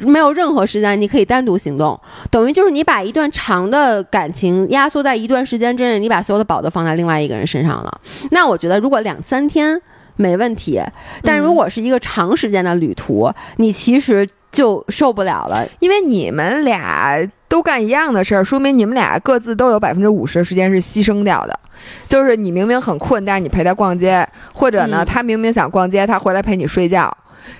[0.02, 1.98] 没有任何时间你可以单独行动，
[2.30, 8.02] 等于就是你把一段长的感情压缩在一段时间之内，你把所有的宝都放在另外一个人身上了。
[8.32, 9.82] 那我觉得，如果两三天
[10.18, 10.82] 没问题，
[11.24, 17.30] 但如果是一个长时间的旅途，你其实就受不了了，因为你们俩。
[17.48, 21.58] 都干一样的事儿，说明你们俩各自都有百分之五十的时间是牺牲掉的。
[22.06, 27.16] 就是你明明很困，但是你陪他逛街，或者呢，他明明想逛街，他回来陪你睡觉。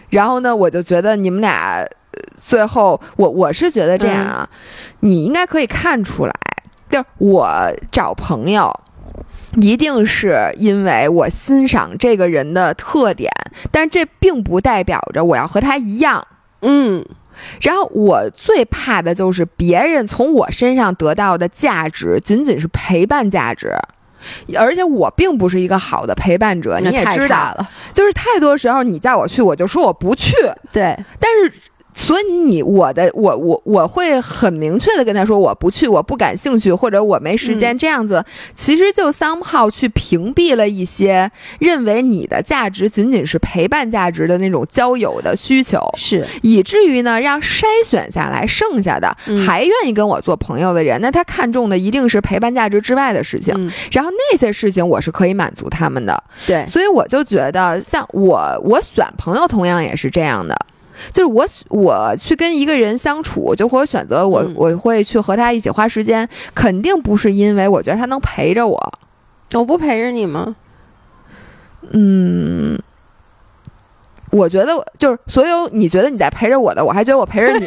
[0.10, 1.86] 然后呢，我就觉得你们俩
[2.36, 4.50] 最后，我我是觉得这样啊，
[5.02, 6.34] 你应该可以看出来，
[6.90, 7.48] 就是我
[7.92, 8.78] 找朋友，
[9.62, 13.32] 一定是因为我欣赏这个人的特点，
[13.72, 16.26] 但是这并不代表着我要和他一样。
[16.66, 17.06] 嗯。
[17.62, 23.74] 然后我最怕的就是别人从我身上得到的价值仅仅是陪伴价值，
[24.58, 30.34] 而且我并不是一个好的陪伴者，你也知道了，就是太多时候你叫我去，我就说我不去。
[30.72, 31.52] 对，但是。
[31.98, 38.24] 所以你我的我我我会很明确的跟他说我不去我不感兴趣或者我没时间这样子，
[38.54, 46.28] 其实就 somehow 去屏蔽了一些认为你的价值仅仅是陪伴价值的那种交友的需求，是。
[46.42, 49.16] 以至于呢让筛选下来剩下的
[49.46, 53.54] 还愿意跟我做朋友的人，那他看中的一定是陪伴价值之外的事情，
[53.94, 60.54] 然后那些事情我是可以满足他们的，对，所以我就觉得像我我选朋友同样也是这样的。
[61.14, 69.00] 就是我，我去跟一个人相处，就或者选择我，我会去和他一起花时间，肯定不是因为我觉得他能陪着我。
[69.54, 70.56] 我不陪着你吗？
[71.92, 72.78] 嗯，
[74.32, 77.66] 我觉得就是所有你觉得你在陪着我的，我还觉得我陪着你，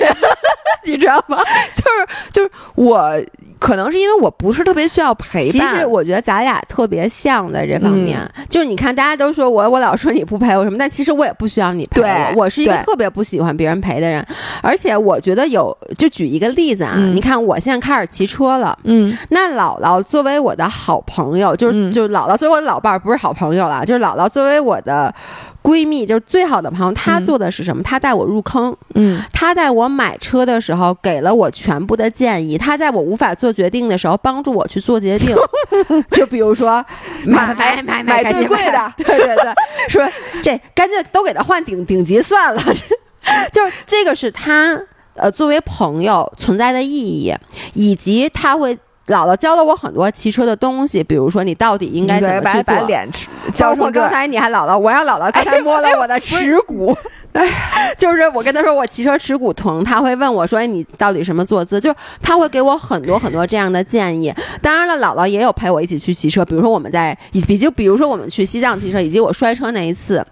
[0.84, 1.38] 你知道吗？
[1.74, 3.12] 就是就是我。
[3.58, 5.74] 可能是因为我不是特别需要陪伴。
[5.74, 12.32] 其实我觉得咱俩特别像在这方面，就是你看，大家都说我，我老说你不陪我什么，但其实我也不需要你陪我。
[12.36, 14.24] 我是一个特别不喜欢别人陪的人，
[14.62, 25.14] 而且我觉得有，就举一个例子啊，你看我现在开始骑车了，嗯，那姥姥作为我的好朋友，就是就是姥姥作为我的老伴儿，不是好朋友了，就是姥姥作为我的。
[25.62, 27.82] 闺蜜就是最好的朋友，她做的是什么？
[27.82, 35.36] 她带我入坑，嗯，她在我买车的时候给了我全部的建议，她在我无法做决定的时候帮助我去做决定。
[36.12, 36.84] 就比如说
[37.24, 39.52] 买买买买最贵的， 对对对，
[39.88, 40.08] 说
[40.42, 42.62] 这干脆都给他换顶顶级算了。
[43.52, 44.80] 就是这个是她
[45.14, 47.34] 呃作为朋友存在的意义，
[47.74, 48.78] 以及他会。
[49.08, 52.74] 姥姥教了我很多骑车的东西，比如说你到底应该怎么去做。
[52.74, 53.08] 把脸
[53.54, 56.94] 教我刚才你还姥姥，我让姥姥刚才摸了我的耻骨，
[57.96, 61.80] 就是我跟他说我骑车耻骨疼，他会问我说你到底什么坐姿？
[61.80, 64.32] 就是他会给我很多很多这样的建议。
[64.60, 70.24] 当然了，姥姥也有陪我一起去骑车，比如说我们在比就比如说我们去西藏骑车，以及我摔车那一次。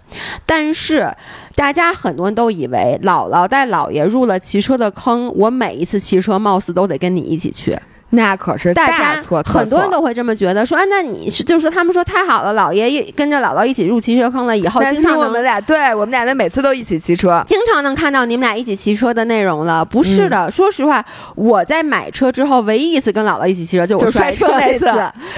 [0.45, 1.11] 但是
[1.55, 7.75] 大家很多人都以为姥姥带姥爷入了骑车的坑，我每一次骑车貌似都得跟你一起去。
[8.11, 19.83] 那可是大错特错，很多人都会这么觉得，说啊，那你是就是说，他们说太好了，姥爷一跟着姥姥一起入骑车坑了，以后经常我们俩对我们俩，每次都一起骑车，经常能看到你们俩一起骑车的内容了。
[19.83, 21.03] 不是的，说实话，
[21.35, 24.85] 我在买车之后，唯一一次跟姥姥一起骑车，就我摔车那次，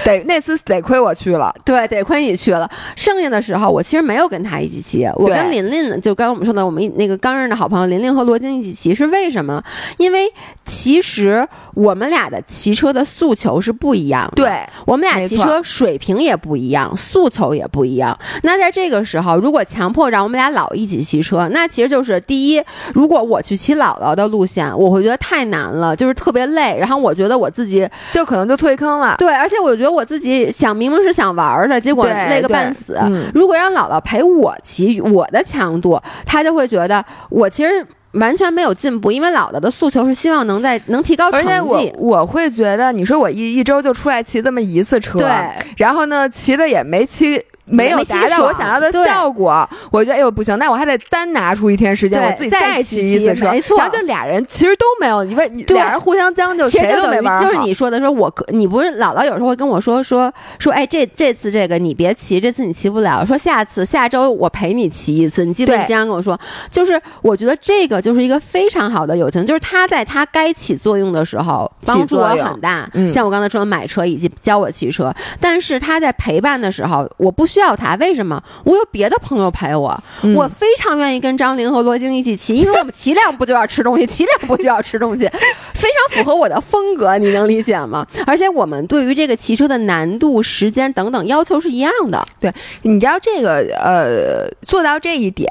[0.04, 2.70] 得那次得亏我去了，对，得亏你去了。
[2.94, 9.62] 剩下的时候，我其实没有跟他一起骑，我跟琳琳，就刚刚我们说的，我们那个刚认识的好朋友琳琳和罗京一起骑，是为什么？
[9.96, 10.32] 因为
[10.64, 13.34] 其实我们俩的骑车的诉。
[13.40, 14.52] 求是不一样的，对
[14.84, 18.18] 我们俩骑车水平也不一样，诉求也不一样。
[18.42, 26.76] 那在这个时候，如果强迫让我们俩老一起骑车，那其实就是第一，如果我去骑姥姥的路线，我会觉得太难了，就是特别累。
[26.78, 29.14] 然后我觉得我自己就可能就退坑了。
[29.16, 32.98] 对，而且我觉得我自己想明明是想玩的，结果累个半死。
[33.32, 37.86] 如果让姥姥陪我骑，我的强度，他就会觉得我其实。
[38.12, 41.48] 完全没有进步，因为姥姥的诉求是希望能在能提高成绩。
[41.48, 45.28] 而且我我会觉得，你说我一一周就出来骑这么一次车，对，
[45.76, 47.42] 然后呢，骑的也没骑。
[47.70, 53.78] 没有达到我想要的效果，我觉得哎呦不行，那我还得单拿出一天时间，我自己再骑一次车，没错。
[53.78, 65.44] 然后就俩人其实都没有，你说俩人互相将就，谁都没玩就是你说的，说我你不是姥姥有时候会跟我说说说，哎，这这次这个你别骑，这次你骑不了，说下次下周我陪你骑一次。
[65.44, 65.72] 你记不？
[65.72, 66.38] 你经常跟我说，
[66.70, 72.90] 就是我觉得这个就是一个非常好的友情，就是他在他该起作用的时候帮助我很大。
[73.10, 78.42] 像我刚才说的买车以及教我骑车，但是他在陪伴的时候，我不需要他，为什么？
[78.64, 80.02] 我有别的朋友陪我，
[80.34, 85.28] 我非常愿意跟张玲和罗京一起骑，因为我们骑两步就要吃东西， 骑两步就要吃东西，
[85.74, 88.06] 非常符合我的风格，你能理解吗？
[88.26, 92.26] 而且我们对于这个骑车的难度、时间等等要求是一样的。
[92.40, 92.52] 对，
[92.82, 95.48] 你知道这个呃，做到这一点。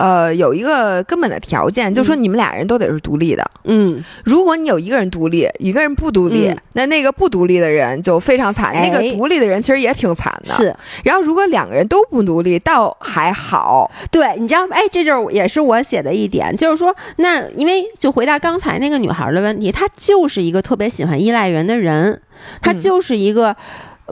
[0.00, 3.44] 呃，有一个根本的条件，就是说你们俩人都得是独立的。
[3.64, 8.74] 嗯，如果你有一个人独立，一个人不独立，那那个不独立的人就非常惨。
[8.74, 10.54] 那个独立的人其实也挺惨的。
[10.54, 10.74] 是。
[11.04, 13.90] 然后，如果两个人都不独立，倒还好。
[14.10, 22.22] 对，你知道，哎，这就是也是我写的一点，就是说，那因为就回答刚才那个女孩的问题，她就是一个特别喜欢依赖人的人，
[22.62, 23.54] 她就是一个。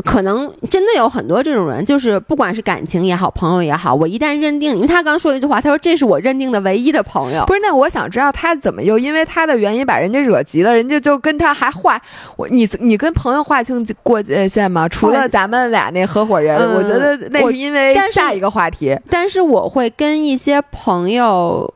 [0.05, 7.45] 可能真的有很多这种人，就是不管是感情也好，朋友也好，我一旦认定，因为他刚说一句话，他说这是我认定的唯一的朋友。
[7.47, 12.01] 不是，那我想知道他怎么又因为他的原因把人家惹急了，人家就跟他还划
[12.37, 14.89] 我，你你跟朋友划清过界线吗？
[14.89, 18.97] 除了咱们俩那合伙人，我觉得那是因为下一个话题。
[19.11, 21.75] 但是我会跟一些朋友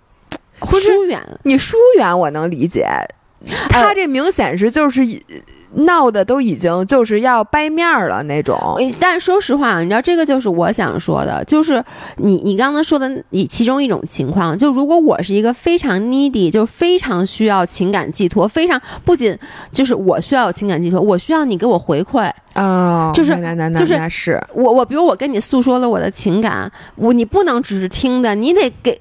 [0.69, 2.87] 疏远，你疏远我能理解，
[3.69, 5.03] 他这明显是就是。
[5.75, 11.83] 闹的都已经就是要掰面儿了那种，但是说实话，你知道这个就是我想说的，就是
[12.17, 19.37] 你你刚才说的你其中一种情况，就如果我是一个非常 needy，就非常需要情感寄托，非常不仅
[19.73, 23.35] 就是我需要情感寄托，我需要你给我回馈啊，就是
[23.79, 29.01] 就是是我我比如我跟你诉说了我的情感，我你不能只是听的，你得给。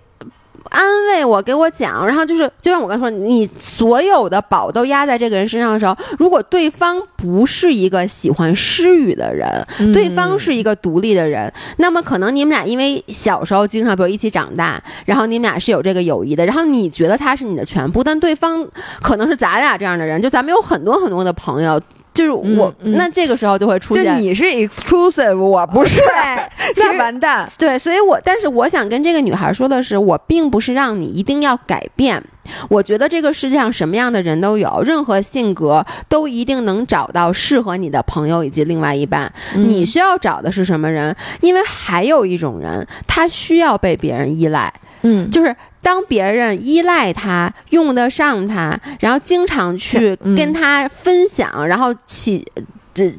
[0.72, 9.48] 安慰我，给我讲，然后就是，就像我刚说，你所有的宝都压在这个人身上的时候，如果对方不是一个喜欢施予的人，
[9.94, 18.66] 对方是一个独立的人，那么可能你们俩因为小时候经常比如一起长大，然后你们俩是有这个友谊的，然后你觉得他是你的全部，但对方
[19.02, 21.80] 可能是咱俩这样的人，就咱们有很多很多的朋友。
[22.14, 24.20] 就是我，那这个时候就会出现。
[24.20, 26.02] 你是 exclusive，我不是，
[26.78, 27.50] 那完蛋。
[27.58, 32.22] 对，所以我，但是我想跟这个女孩说的是，我并不是让你一定要改变。
[32.68, 39.32] 我觉得这个世界上什么样的人都有，任何性格都一定能找到适合你的朋友以及另外一半。
[39.56, 41.16] 你需要找的是什么人？
[41.40, 44.74] 因为还有一种人，他需要被别人依赖。
[45.04, 52.46] 嗯，就是当别人依赖他、用得上他，然后经常去跟他分享，然后期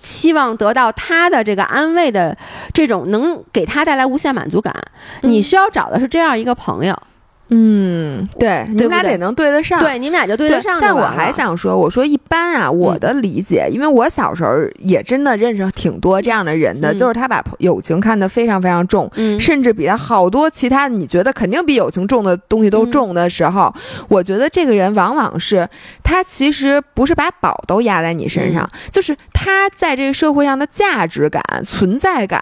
[0.01, 2.37] 期望得到他的这个安慰的
[2.73, 4.75] 这种，能给他带来无限满足感。
[5.23, 6.97] 你需要找的是这样一个朋友。
[7.55, 10.79] 嗯，对，你们俩得能对得上，对，你们俩就对得上。
[10.81, 23.71] 但我还想说，我说一般啊，我的理解，因为我小时候也真的认识挺多这样的人的，就是他把友情看得非常非常重，甚至比他好多其他你觉得肯定比友情重的东西都重的时候，
[24.09, 25.69] 我觉得这个人往往是
[26.03, 32.41] 他其实不是把宝都压在你身上，就是他在这个社会上的价值感、存在感。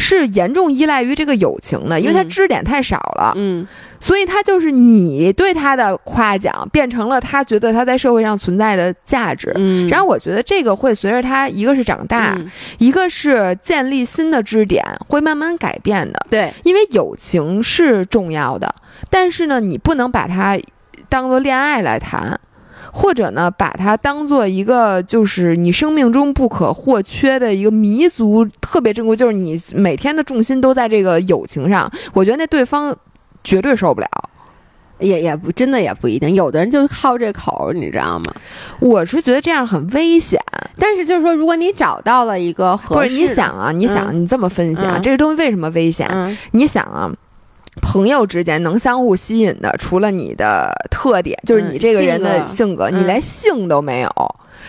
[0.00, 3.66] 是严重依赖于这个友情的，因为他支点太少了，嗯，
[4.00, 12.36] 所以他就是你对他的夸奖变成了他觉得他在社会上存在的价值，嗯，然后我觉得这个会随着他一个是长大，
[12.78, 18.74] 一个是建立新的支点，会慢慢改变的，对，因为友情是重要的，
[19.10, 20.58] 但是呢，你不能把它
[21.08, 22.40] 当做恋爱来谈。
[22.92, 31.90] 或者呢，把它当做一个就是你生命中不可或缺的一个弥足，特别珍贵，就是你每天的重心都在这个友情上。
[32.12, 32.94] 我觉得那对方
[33.44, 34.08] 绝对受不了，
[34.98, 36.34] 也也不真的也不一定。
[36.34, 38.34] 有的人就好这口，你知道吗？
[38.80, 40.40] 我是觉得这样很危险。
[40.78, 46.08] 但是就是说，如果你找到了一个合适，你想啊，你想你这么分析啊，这个东西为什么危险？
[46.52, 47.12] 你想啊。
[47.80, 54.10] 朋友之间能相互吸引的，除了你的特点，就是你这个人的性格，你连性都没有。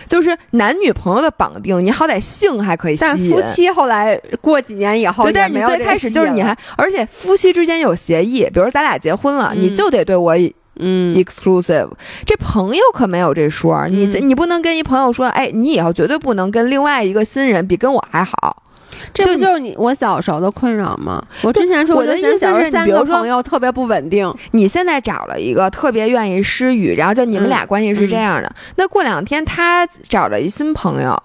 [0.08, 3.10] 就是男女朋友的绑定，你好歹性还可以吸引。
[3.10, 10.34] 但夫妻后来过几年以后，但是你最开始就是你还，而且夫妻之间有协议，比如咱俩结婚了，你就得对我
[10.76, 11.90] 嗯 exclusive。
[12.24, 18.61] 这朋友可没有这说，你你不能跟一朋友说，哎，你以后绝对不能跟另外一个新人比跟我还好。
[19.12, 21.22] 这不就是你我小时候的困扰吗？
[21.42, 24.32] 我之前说我的意思是，三个朋友特别不稳定。
[24.52, 28.54] 你现在找了一个特别愿意施语，然后就你们俩关系是这样的。
[28.76, 31.22] 那过两天他找了一新朋友，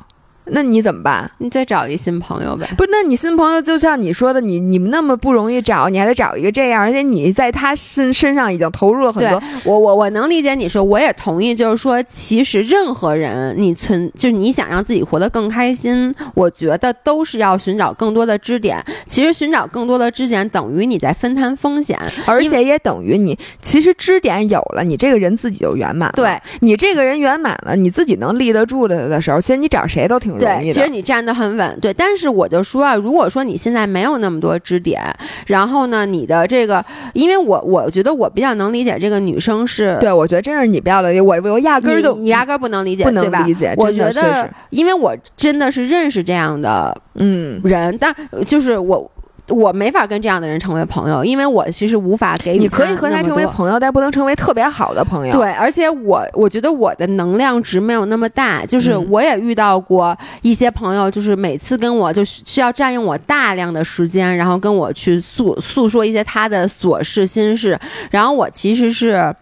[0.51, 1.29] 那你怎么办？
[1.39, 2.67] 你再找一新朋友呗。
[2.77, 9.41] 不是，那你新朋友就像你说的，你你们那么不容易找，你还得找一个这样，而且你在他身身上已经投入了很多。
[9.63, 18.83] 我我我能理解你说，我也同意，就是说，其实任何人，你存就是你想让自己活得更开心，我觉得都是要寻找更多的支点。
[19.07, 26.13] 其实寻找更多的支点，等于你在分摊风险，而且也等于你其实支点有了，你这个人自己就圆满了。
[26.15, 30.73] 对你这个人圆满了，你自己能立得住的的时候，其实你找谁都挺容易的。
[30.73, 31.79] 其实你站得很稳。
[31.79, 35.01] 对，但是我就说啊，如果说你现在没有那么多支点，
[35.45, 36.83] 然后呢，你的这个，
[37.13, 43.73] 因为我我觉得我比较能理解这个女生是，对我觉得真是你比较理解我，我压根儿就你压根儿不能理解，不能理解。
[43.77, 48.15] 我觉得，因为我真的是认识这样的嗯人，但
[48.45, 49.11] 就是我。
[49.49, 52.59] 我没法跟这样的人成为朋友，因为我其实无法给予。
[52.59, 55.33] 你可以和他成为朋友，但不能成为特别好的朋友。
[55.33, 67.79] 对，而且我我觉得我的能量值没有那么大，就是我也遇到过一些朋友，就是每次跟我就需要占用我大量的时间，然后跟我去诉诉说一些他的琐事心事，
[68.11, 69.33] 然后我其实是。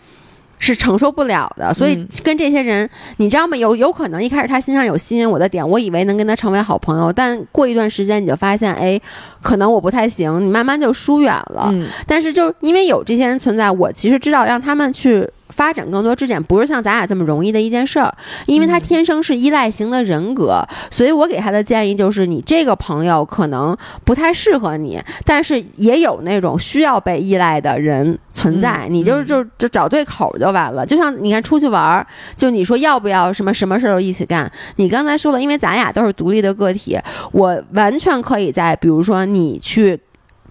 [0.59, 3.55] 是承受不了的，所以跟这些人，你知道吗？
[3.57, 8.99] 有有可能一开始他心上有吸引我的点，我以为能跟他成为好朋友，但过一段时间你就发现，哎，
[9.41, 11.73] 可能我不太行，你慢慢就疏远了。
[12.07, 15.29] 但是就因为有这些人存在，我其实知道让他们去。
[15.49, 18.13] 发展更多支点不是像咱俩这么容易的一件事儿，
[18.47, 30.85] 因为他天生是依赖型的人格，所以我给他的建议就是，你这个朋友可能不太适合你，但是也有那种需要被依赖的人存在，你就是就就找对口就完了。
[30.85, 36.97] 就像你看出去玩儿，就你说要不要什么什么事儿都一起干，你刚才说了，因为咱俩都是独立的个体，
[37.31, 39.99] 我完全可以在比如说你去。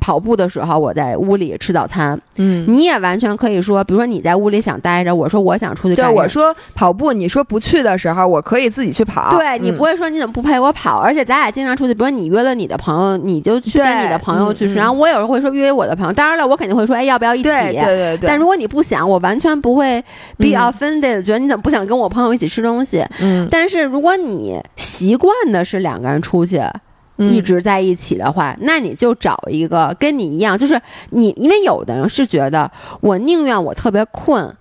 [0.00, 2.20] 跑步的时候，我在屋里吃早餐。
[2.36, 5.94] 嗯，你也完全可以说，比如说你在屋里想待着，我说我想出去。
[5.94, 9.38] 对，我说跑步，你说不去的时候，我可以自己去跑。
[9.38, 10.98] 对你不会说你怎么不陪我跑？
[10.98, 14.72] 而且咱俩经常出去，比如说你约了你的朋友，你就去跟你的朋友去。
[14.74, 17.44] 然后我有时候会说约我的朋友，当然了，我肯定会说，哎，要不要一起？
[17.44, 18.28] 对对对。
[18.28, 20.02] 但如果你不想，我完全不会
[20.36, 23.04] be offended，觉得你怎么不想跟我朋友一起吃东西？
[23.20, 23.48] 嗯。
[23.50, 26.60] 但是如果你习惯的是两个人出去。
[27.16, 34.52] 一直在一起的话，那你就找一个跟你一样，就是你，因为有的人是觉得我宁愿我特别困，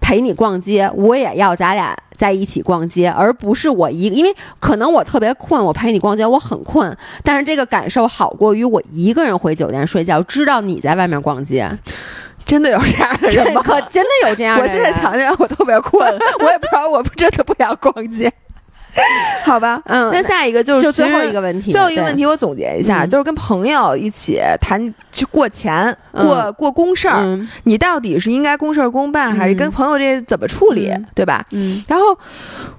[0.00, 11.70] 陪你逛街，我也要咱俩在一起逛街，而不是我一，因为可能我特别困，我陪你逛街，我很困，但是这个感受好过于我一个人回酒店睡觉，知道你在外面逛街，
[12.46, 13.62] 真的有这样的人吗？
[13.62, 14.74] 可真的有这样的人。
[14.74, 16.02] 我现在想想，我特别困，
[16.40, 18.32] 我也不知道，我真的不想逛街。
[19.44, 21.72] 好吧，嗯，那下一个就是最后一个问题。
[21.72, 27.22] 最后一个问题，我总结一下，就是跟朋友一起谈去过钱、过过公事儿，
[27.64, 31.44] 你到底是应该公事儿公办，还是跟朋友这怎么处理，对吧？
[31.50, 31.82] 嗯。
[31.88, 32.04] 然后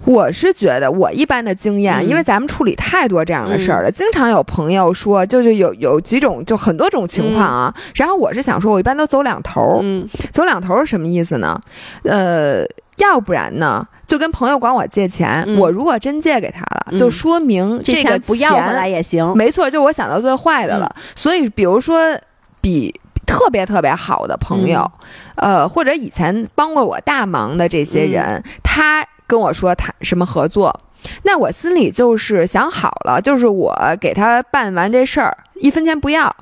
[0.06, 7.74] 我是觉得，我一般的经验，因为咱们处理太多这样的事儿了，经常有朋友说，就是有有几种，就很多种情况啊。
[7.96, 9.80] 然后我是想说，我一般都走两头。
[9.82, 10.08] 嗯。
[10.32, 11.60] 走两头是什么意思呢？
[12.04, 12.64] 呃。
[12.98, 19.36] 要不然呢，就跟朋友管我借钱，我如果真借给他了，就说明这个不要回来也行。
[19.36, 20.94] 没错，就是我想到最坏的了。
[21.16, 22.16] 所以，比如说
[22.60, 22.94] 比
[23.26, 24.90] 特别特别好的朋友，
[25.36, 30.82] 呃，或者以前帮过我大忙的这些人，他跟我说谈什么合作，
[31.24, 36.36] 那我心里就是想好了，就是我给他办完这事儿，一分钱不要。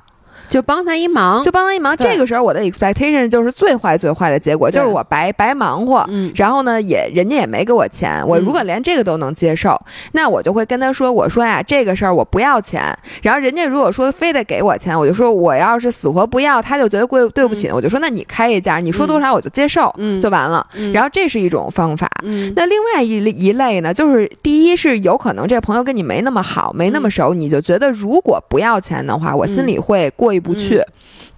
[0.50, 1.96] 就帮他一忙，就帮他一忙。
[1.96, 6.04] 这个时候我的 expectation 就是最坏最坏的结果，就是我白白忙活。
[6.08, 8.22] 嗯，然后呢，也人家也没给我钱。
[8.26, 9.80] 我如果连这个都能接受，
[10.12, 12.82] 那我就会跟他说：“我说呀，这个事儿我不要钱。”
[13.22, 20.66] 然后人家如果说非得给我钱，我就说我要是死活不要，他就觉得贵对不起，我就说那你开一价，你说多少我就接受，就完了。
[20.92, 22.10] 然后这是一种方法。
[22.56, 30.39] 那另外一一类呢，就是第一是有可能这朋友跟你没那么好，没那么熟，你就觉得如果不要钱的话，我心里会过意。
[30.40, 30.82] 不去，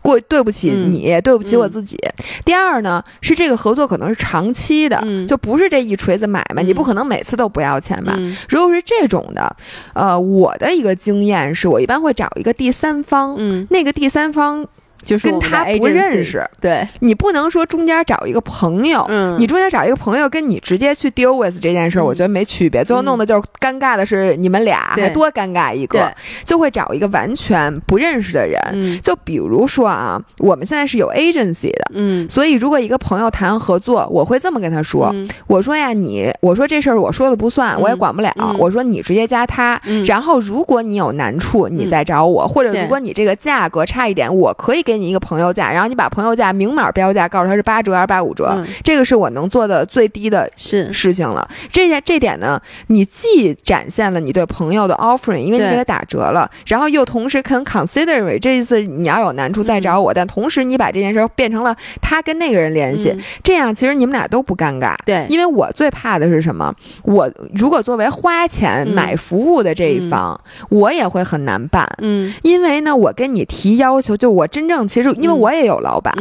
[0.01, 1.99] 过对不起你，对不起我自己。
[2.45, 8.17] 第二呢，是这个合作可能是长期的，就不是这一锤子买卖，你不可能每次都不要钱吧？
[8.49, 9.57] 如果是这种的，
[9.95, 13.37] 呃，我的一个经验是我一般会找一个第三方，
[13.71, 14.67] 那个第三方。
[15.05, 16.87] 就是跟他不认识，对。
[17.01, 22.85] 你不能说中间找一个朋友，嗯，你中间找一个朋友跟你直接去 deal with 这件事，我觉得没区别。
[22.85, 26.13] 最后弄的就是尴尬的是你们俩，还多尴尬一个，
[26.45, 29.01] 就会找一个完全不认识的人。
[29.03, 35.13] 就比如说啊，我们现在是有 agency 的，嗯，所以如果一个朋友谈合作，我会这么跟他说，
[35.49, 44.92] 我说呀，你我说这事儿我说了不算，我也管不了，我说你直接加他，然后如果你有难处，你再找我，或者如果你这个价格差一点，我可以给。
[44.93, 51.49] 给你一个朋友价，然后你把朋友价明码标价告诉他是八折还是八五折，这个是我能做的最低的是事情了。
[51.73, 64.95] 这件这点呢，你既展现了你对朋友的 offering，因为你给他打折了，然后又同时肯 consider 这一次你要有难处再找我，但同时你把这件事变成了他跟那个人联系，这样其实你们俩都不尴尬。
[65.07, 66.75] 对，因为我最怕的是什么？
[67.05, 70.39] 我如果作为花钱买服务的这一方，
[70.69, 71.89] 我也会很难办。
[72.03, 76.13] 嗯，因为呢，我跟你提要求，就我真正其实，因为我也有老板，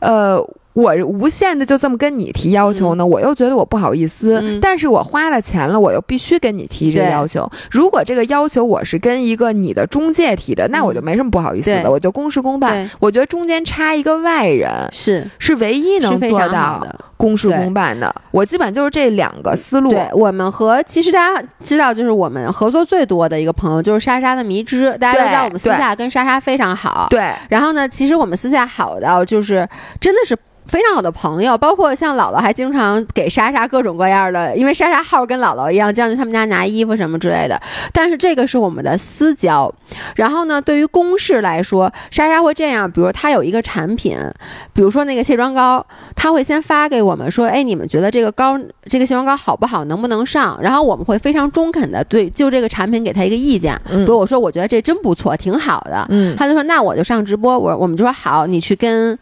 [0.00, 0.42] 呃。
[0.74, 7.50] 我无限的就这么跟你提要求呢，我又觉得我不好意思，但是我花了钱了，我又必须跟你提这个要求。
[7.68, 12.88] 如果这个要求我是跟一个你的中介提的，那我就没什么不好意思的，我就公事公办。
[13.00, 18.10] 我觉得中间插一个外人是是唯一能做到的公事公办的。
[18.30, 19.90] 我基本就是这两个思路。
[19.90, 27.08] 对我们和其实大家知道，就是我们合作最多的一个朋友就是莎莎的迷之，大家都知道我们私下跟莎莎非常好。
[27.10, 29.68] 对，然后呢，其实我们私下好到就是
[30.00, 30.34] 真的是。
[30.68, 37.58] 非常好的朋友，包括像姥姥还经常给莎莎各种各样的，因为莎莎号跟姥姥一样，经常去他们家拿衣服什么之类的。
[37.90, 39.74] 但是这个是我们的私交。
[40.16, 44.18] 然后呢，对于公事来说，莎莎会这样，比如她有一个产品，
[44.74, 50.58] 比如说那个卸妆膏，她会先发给我们说，哎，你们觉得这个膏，这个卸妆膏好不好，能不能上？
[50.62, 53.80] 然后我们会非常中肯的对就这个产品给他一个意见。
[53.88, 56.06] 比如我说我觉得这真不错，挺好的。
[56.10, 59.18] 嗯，他就说那我就上直播，我我们就说好，你去跟。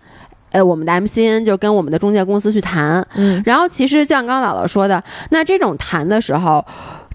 [0.53, 6.65] 呃，我们的 MCN 就跟我们的中介公司去谈，嗯，然后其实像刚刚姥姥说的，那这种谈的时候，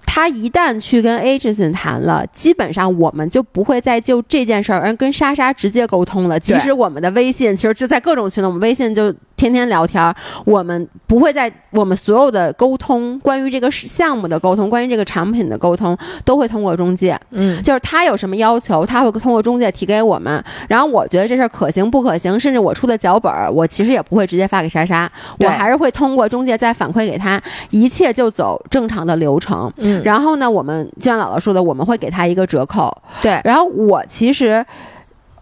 [0.06, 6.38] 他一旦去跟 agency 谈了，基本上我们就不会再就这件事儿而跟莎莎直接沟通了。
[6.38, 9.12] 即使我们的微信，其实就在各种群呢，我们微信就。
[9.42, 10.14] 天天聊天，
[10.44, 17.18] 我们不会在我们所有的沟通，关于这个项目的沟通，关于这个产品的沟通，都会通过中介。
[17.32, 20.40] 嗯，就是他有什么要求，他会通过中介提给我们。
[20.68, 25.10] 然后我觉得这事儿可行不可行，甚至我出的脚本，我其实也不会直接发给莎莎，
[25.40, 29.68] 我还是会通过中介再反馈给他，一切就走正常的流程。
[29.78, 32.96] 嗯，然后呢，我们就像姥姥说的，我们会给他一个折扣。
[33.20, 34.64] 对，然后我其实。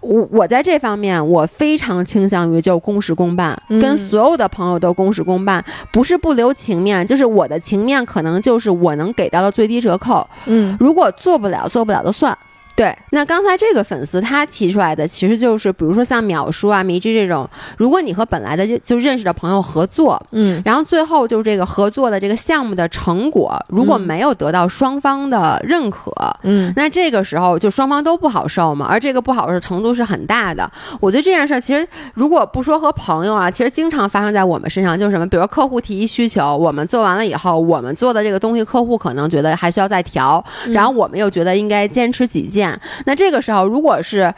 [0.00, 10.26] 我我在这方面，我非常倾向于就公事公办，跟所有的朋友都公事公办，不是不留情面，就是我的情面可能就是我能给到的最低折扣。
[10.46, 12.36] 嗯，如果做不了，做不了就算。
[12.76, 26.10] 对，那刚才这个粉丝他提出来的，其实就是，比如说像秒叔啊、迷之这种，如果你和本来的就就认识的朋友合作，嗯，然后最后就是这个合作的这个项目的成果，如果没有得到双方的认可，
[26.42, 30.70] 嗯，那这个时候就双方都不好受嘛，而这个不好受程度是很大的。
[31.00, 42.59] 我觉得这件事儿其实如果不说和朋友啊，其实经常发生在我们身上，就是什么，比如客户提需求，我们做完了以后，我们做的这个东西，客户可能觉得还需要再调，然后我们又觉得应该坚持己见。
[43.06, 44.34] 那这个时候，如果是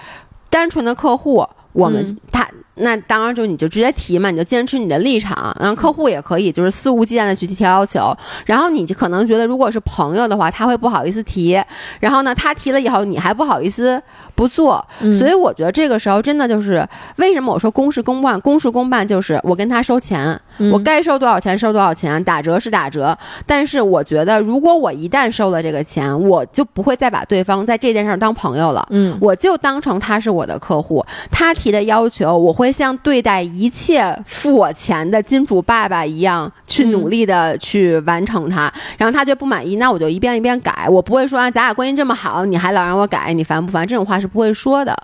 [0.50, 2.48] 单纯的客户，我们他。
[2.76, 8.16] 那当然就你就直接提嘛，你就坚持你的立场，然后客户也可以就是肆无忌惮的去提要求，
[8.46, 11.62] 然后你就可能觉得如果是朋友的话，他会不好意思提，
[12.00, 14.02] 然后呢他提了以后你还不好意思
[14.34, 14.82] 不做，
[15.12, 16.86] 所以我觉得这个时候真的就是
[17.16, 20.40] 为什么我说公事公办，公事公办就是我跟他收钱，
[20.72, 23.14] 我该收多少钱收多少钱，打折是打折，
[23.46, 32.61] 但是我觉得如果我一旦收了这个钱，我就不会再把对方在这件事儿当朋友了，嗯，我就当成他是我的客户，他提的要求我会。
[32.70, 38.72] 像对待一切付我钱的金主爸爸一样，去努力的去完成它。
[38.98, 40.86] 然后他就不满意，那我就一遍一遍改。
[40.88, 43.86] 我不会说啊，咱俩关系这么好，你还老让我改，你烦不烦？
[43.86, 44.94] 这种话是不会说的。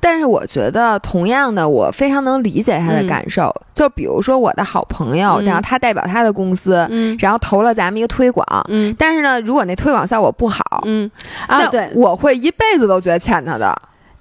[0.00, 3.50] 但是我觉得，同样的，我非常能理解他的感受。
[3.72, 6.86] 就比如说我的好朋友，然后他代表他的公司，
[7.18, 11.10] 然后投了咱们一个推广，嗯，但是呢，如果那推广效果不好，嗯，
[11.46, 13.74] 啊，对，我会一辈子都觉得欠他的。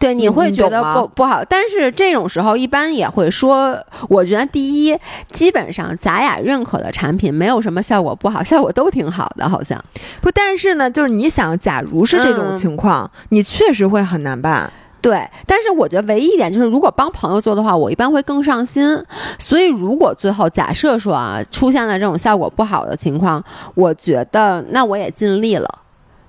[0.03, 3.77] 对，你会觉得不不好，但是这种时候一般也会说，
[4.09, 4.97] 我觉得第一，
[5.31, 9.81] 基本上咱俩认可的产品没有什么效果不好，效果都挺好的，好像
[10.19, 10.29] 不。
[10.31, 14.69] 但是呢，就是你想，假如是这种情况，你确实会很难办。
[14.99, 19.01] 对，但是我觉得唯一一点就是，如果帮朋友做的话，我一般会更上心。
[19.39, 23.41] 所以如果最后假设说啊，出现了这种效果不好的情况，
[23.75, 25.79] 我觉得那我也尽力了。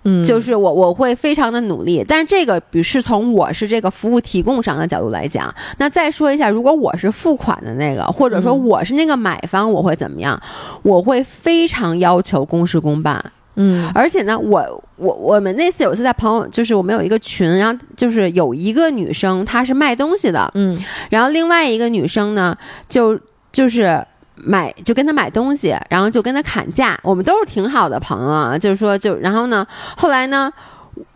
[0.04, 5.52] 嗯，就是我我会非常的努力，但是这个比是从我是这个服务提供商的角度来讲。
[5.78, 10.40] 那再说一下，如果我是付款的那个，或者说我是那个买方，我会怎么样？
[10.82, 13.32] 我会非常要求公事公办。
[13.56, 20.78] 嗯，而且呢，我我我们那次有一次在朋友，就是我们有一个群，然后就是有一个女生她是卖东西的，嗯，
[21.08, 22.56] 然后另外一个女生呢，
[22.88, 23.18] 就
[23.52, 24.04] 就是。
[24.36, 26.98] 买就跟他买东西，然后就跟他砍价。
[27.02, 29.66] 我们都是挺好的朋友啊，就是说就然后呢，
[29.96, 30.52] 后来呢，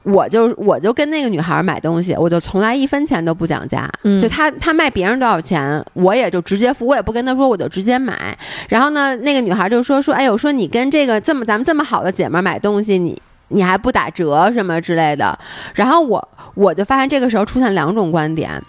[0.02, 3.90] 我就我就跟那个女孩买东西，我就从来一分钱都不讲价，
[4.20, 8.36] 就她她卖别人多少钱，我也就直接付，我也不跟她说，我就直接买。
[8.68, 15.38] 然后呢，那个女孩就说说，哎呦，说你跟这个这么咱们这么好的姐妹买东西，你你还不打折什么之类的。
[15.74, 18.62] 然后我我就发现这个时候出现两种观点，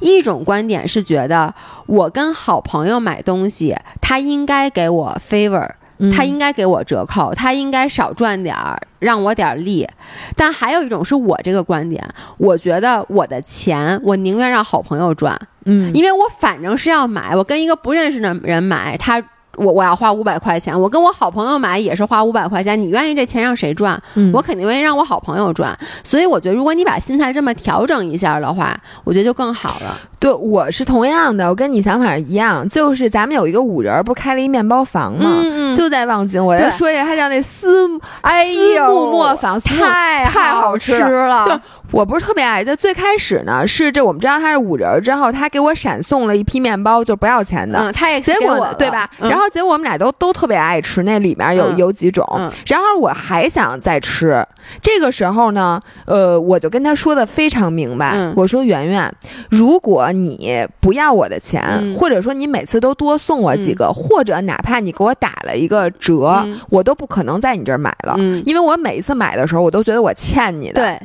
[0.00, 1.54] 一种观点是觉得
[1.86, 5.68] 我跟好朋友买东西，他应该给我 favor。
[6.16, 9.86] 他应该给我折扣，他应该少赚点儿，让我点儿利。
[10.34, 12.02] 但还有一种是我这个观点，
[12.38, 15.38] 我觉得我的钱，我宁愿让好朋友赚。
[15.66, 19.22] 嗯，因为我反正是要买，我跟一个不认识的人买，他。
[19.60, 22.80] 我我要花五百块钱，我跟我好朋友买也是花五百块钱。
[22.80, 24.00] 你愿意这钱让谁赚？
[24.32, 25.78] 我肯定愿意让我好朋友赚。
[26.02, 28.74] 所以我觉得，如果你把心态这么调整一下的话，
[29.04, 29.98] 我觉得就更好了。
[30.18, 35.42] 对，我是同样的，我跟你想法一样，就是咱们有一个五人，不是开了一面包房吗？
[35.76, 36.44] 就在望京。
[36.44, 37.86] 我再说一下，它叫那思，
[38.22, 41.46] 哎呦，磨坊，太太好吃了。
[41.46, 41.60] 就
[41.90, 47.78] 我不是特别爱，就最开始呢，是这我们知道他是五人之后，他给我闪送了一批面包，就不要钱的。
[47.78, 49.10] 嗯，他也结果对吧？
[49.18, 52.24] 然后结果我们俩都都特别爱吃，那里面有有几种。
[52.66, 54.46] 然后我还想再吃，
[54.80, 59.12] 这个时候呢，呃，我就跟他说的非常明白，我说圆圆，
[59.50, 68.14] 如果你不要我的钱，或者说你每次都多送我几个，或者哪怕你给我打了一个折，我都不可能在你这儿买了，
[68.44, 70.80] 因为我每一次买的时候，我都觉得我欠你的。
[70.80, 71.00] 对，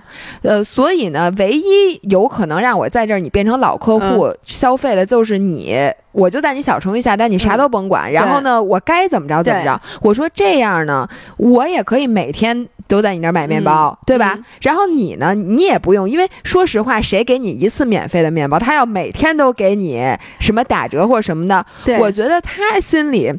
[0.52, 0.64] 呃。
[0.76, 5.73] 所以呢，唯一有可能让我在这儿你变成老客户消费的，就是你，
[6.11, 8.11] 我就在你小程序下单，你啥都甭管。
[8.11, 9.80] 然后呢，我该怎么着怎么着。
[10.02, 11.07] 我说这样呢，
[11.38, 14.38] 我也可以每天都在你那儿买面包，对吧？
[14.64, 20.03] 然后你呢，你也不用，因为说实话，谁给你一次免费的面包，他要每天都给你
[20.41, 21.65] 什么打折或什么的，
[21.99, 23.34] 我觉得他心里。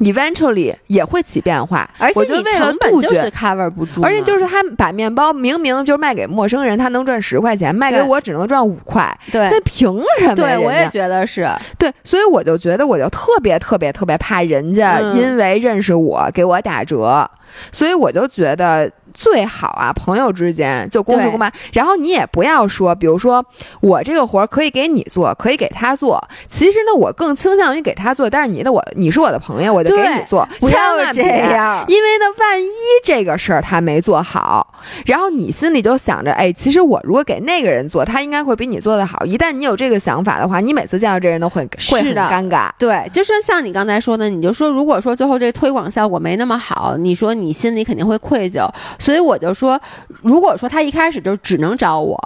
[0.00, 9.88] Eventually 也会起变化，而且你成本就是 cover 不住，而且就是他把面包明明就卖给陌生人，他能赚十块钱，卖给我只能赚五块，对，那凭
[10.20, 10.34] 什么？
[10.34, 11.48] 对，我也觉得是
[11.78, 17.30] 对，所以我就觉得我就特别特别特别怕人家因为认识我给我打折，
[17.72, 18.90] 所以我就觉得。
[19.16, 21.50] 最好啊，朋友之间就公事公办。
[21.72, 23.44] 然后你也不要说，比如说
[23.80, 26.22] 我这个活儿可以给你做，可以给他做。
[26.46, 28.28] 其实呢，我更倾向于给他做。
[28.28, 30.46] 但是你的我，你是我的朋友，我就给你做。
[30.60, 32.68] 不要这样，因为呢，万一
[33.02, 34.74] 这个事儿他没做好，
[35.06, 39.24] 然后你心里就想着，哎，其实我如果给那个人做，他应该会比你做的好。
[39.24, 42.68] 一旦你有这个想法的话，你每次见到这人都会会很尴尬。
[42.78, 48.68] 对，就说像你刚才说的，你就说，如果说最后这推广效果没那么好，你说你心里肯定会愧疚。
[49.06, 49.80] 所以我就说，
[50.22, 52.18] 如果说他一开始就只能找我，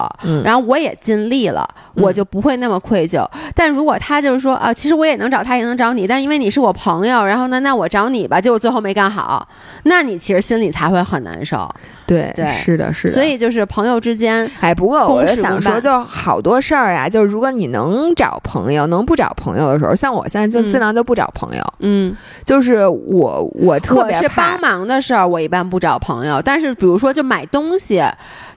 [0.43, 3.23] 然后我也尽力了，我就不会那么愧疚。
[3.55, 9.47] 但如果他就是说啊，其实我也能找他，也能找你，但因为你是我朋友，然后呢，那我找你吧，结果最后没干好，
[9.83, 11.69] 那你其实心里才会很难受。
[12.07, 13.13] 对对，是的，是的。
[13.13, 21.63] 所以就是朋友之间，哎，不过我就想说，就好多事儿啊，就是如果你能找朋友，能不找朋友的时候，像我现在就尽量就不找朋友。
[21.81, 27.13] 嗯，就是我我特别是帮忙的事儿，我一般不找朋友，但是比如说。
[27.13, 28.03] 就买东西，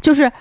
[0.02, 0.32] 就是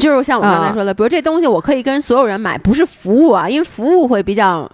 [0.00, 4.70] 就是像我刚才说的，比如这东西我可以跟所有人买，不是服务啊，因为服务会比较。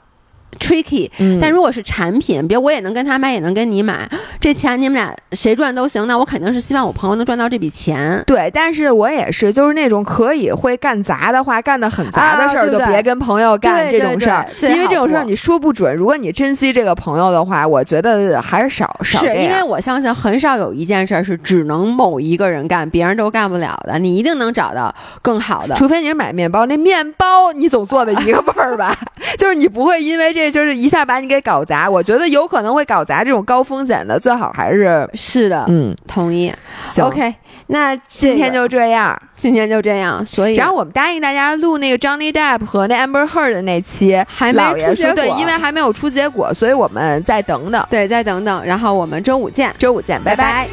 [0.54, 1.10] tricky，
[1.40, 4.08] 但如果是产品，比如我也能跟他买，也能跟你买，
[4.40, 6.06] 这钱你们俩谁赚都行。
[6.06, 8.22] 那我肯定是希望我朋友能赚到这笔钱。
[8.26, 15.94] 对，但是我也是，就是那种可以会干砸的话，干的很砸的事儿，就别跟朋友干这种事儿，因为这种事儿你说不准。
[15.94, 19.18] 如果你珍惜这个朋友的话，我觉得还是少少。
[19.20, 23.98] 是因为我相信很少有一件事是只能某一个人干，别人都干不了的。
[23.98, 28.96] 你一定能找到更好的，除非你是买面包，那面包你总做的一个味儿吧，
[29.36, 30.43] 就是你不会因为这。
[30.44, 36.52] 这就是一下把你给搞砸，我觉得有可能会搞砸这种高风险的，最好还是是的，嗯，同意。
[36.84, 37.34] 行，OK，
[37.68, 40.24] 那今天就这样，今天就这样。
[40.26, 48.64] 所以，然后我们答应大家录那个 Johnny Depp 和那 Amber Heard 的那期，还没出结果，对，因为还没有出结果，所以我们再等等，对，再等等。
[48.64, 50.68] 然后我们周五见，周五见，拜拜。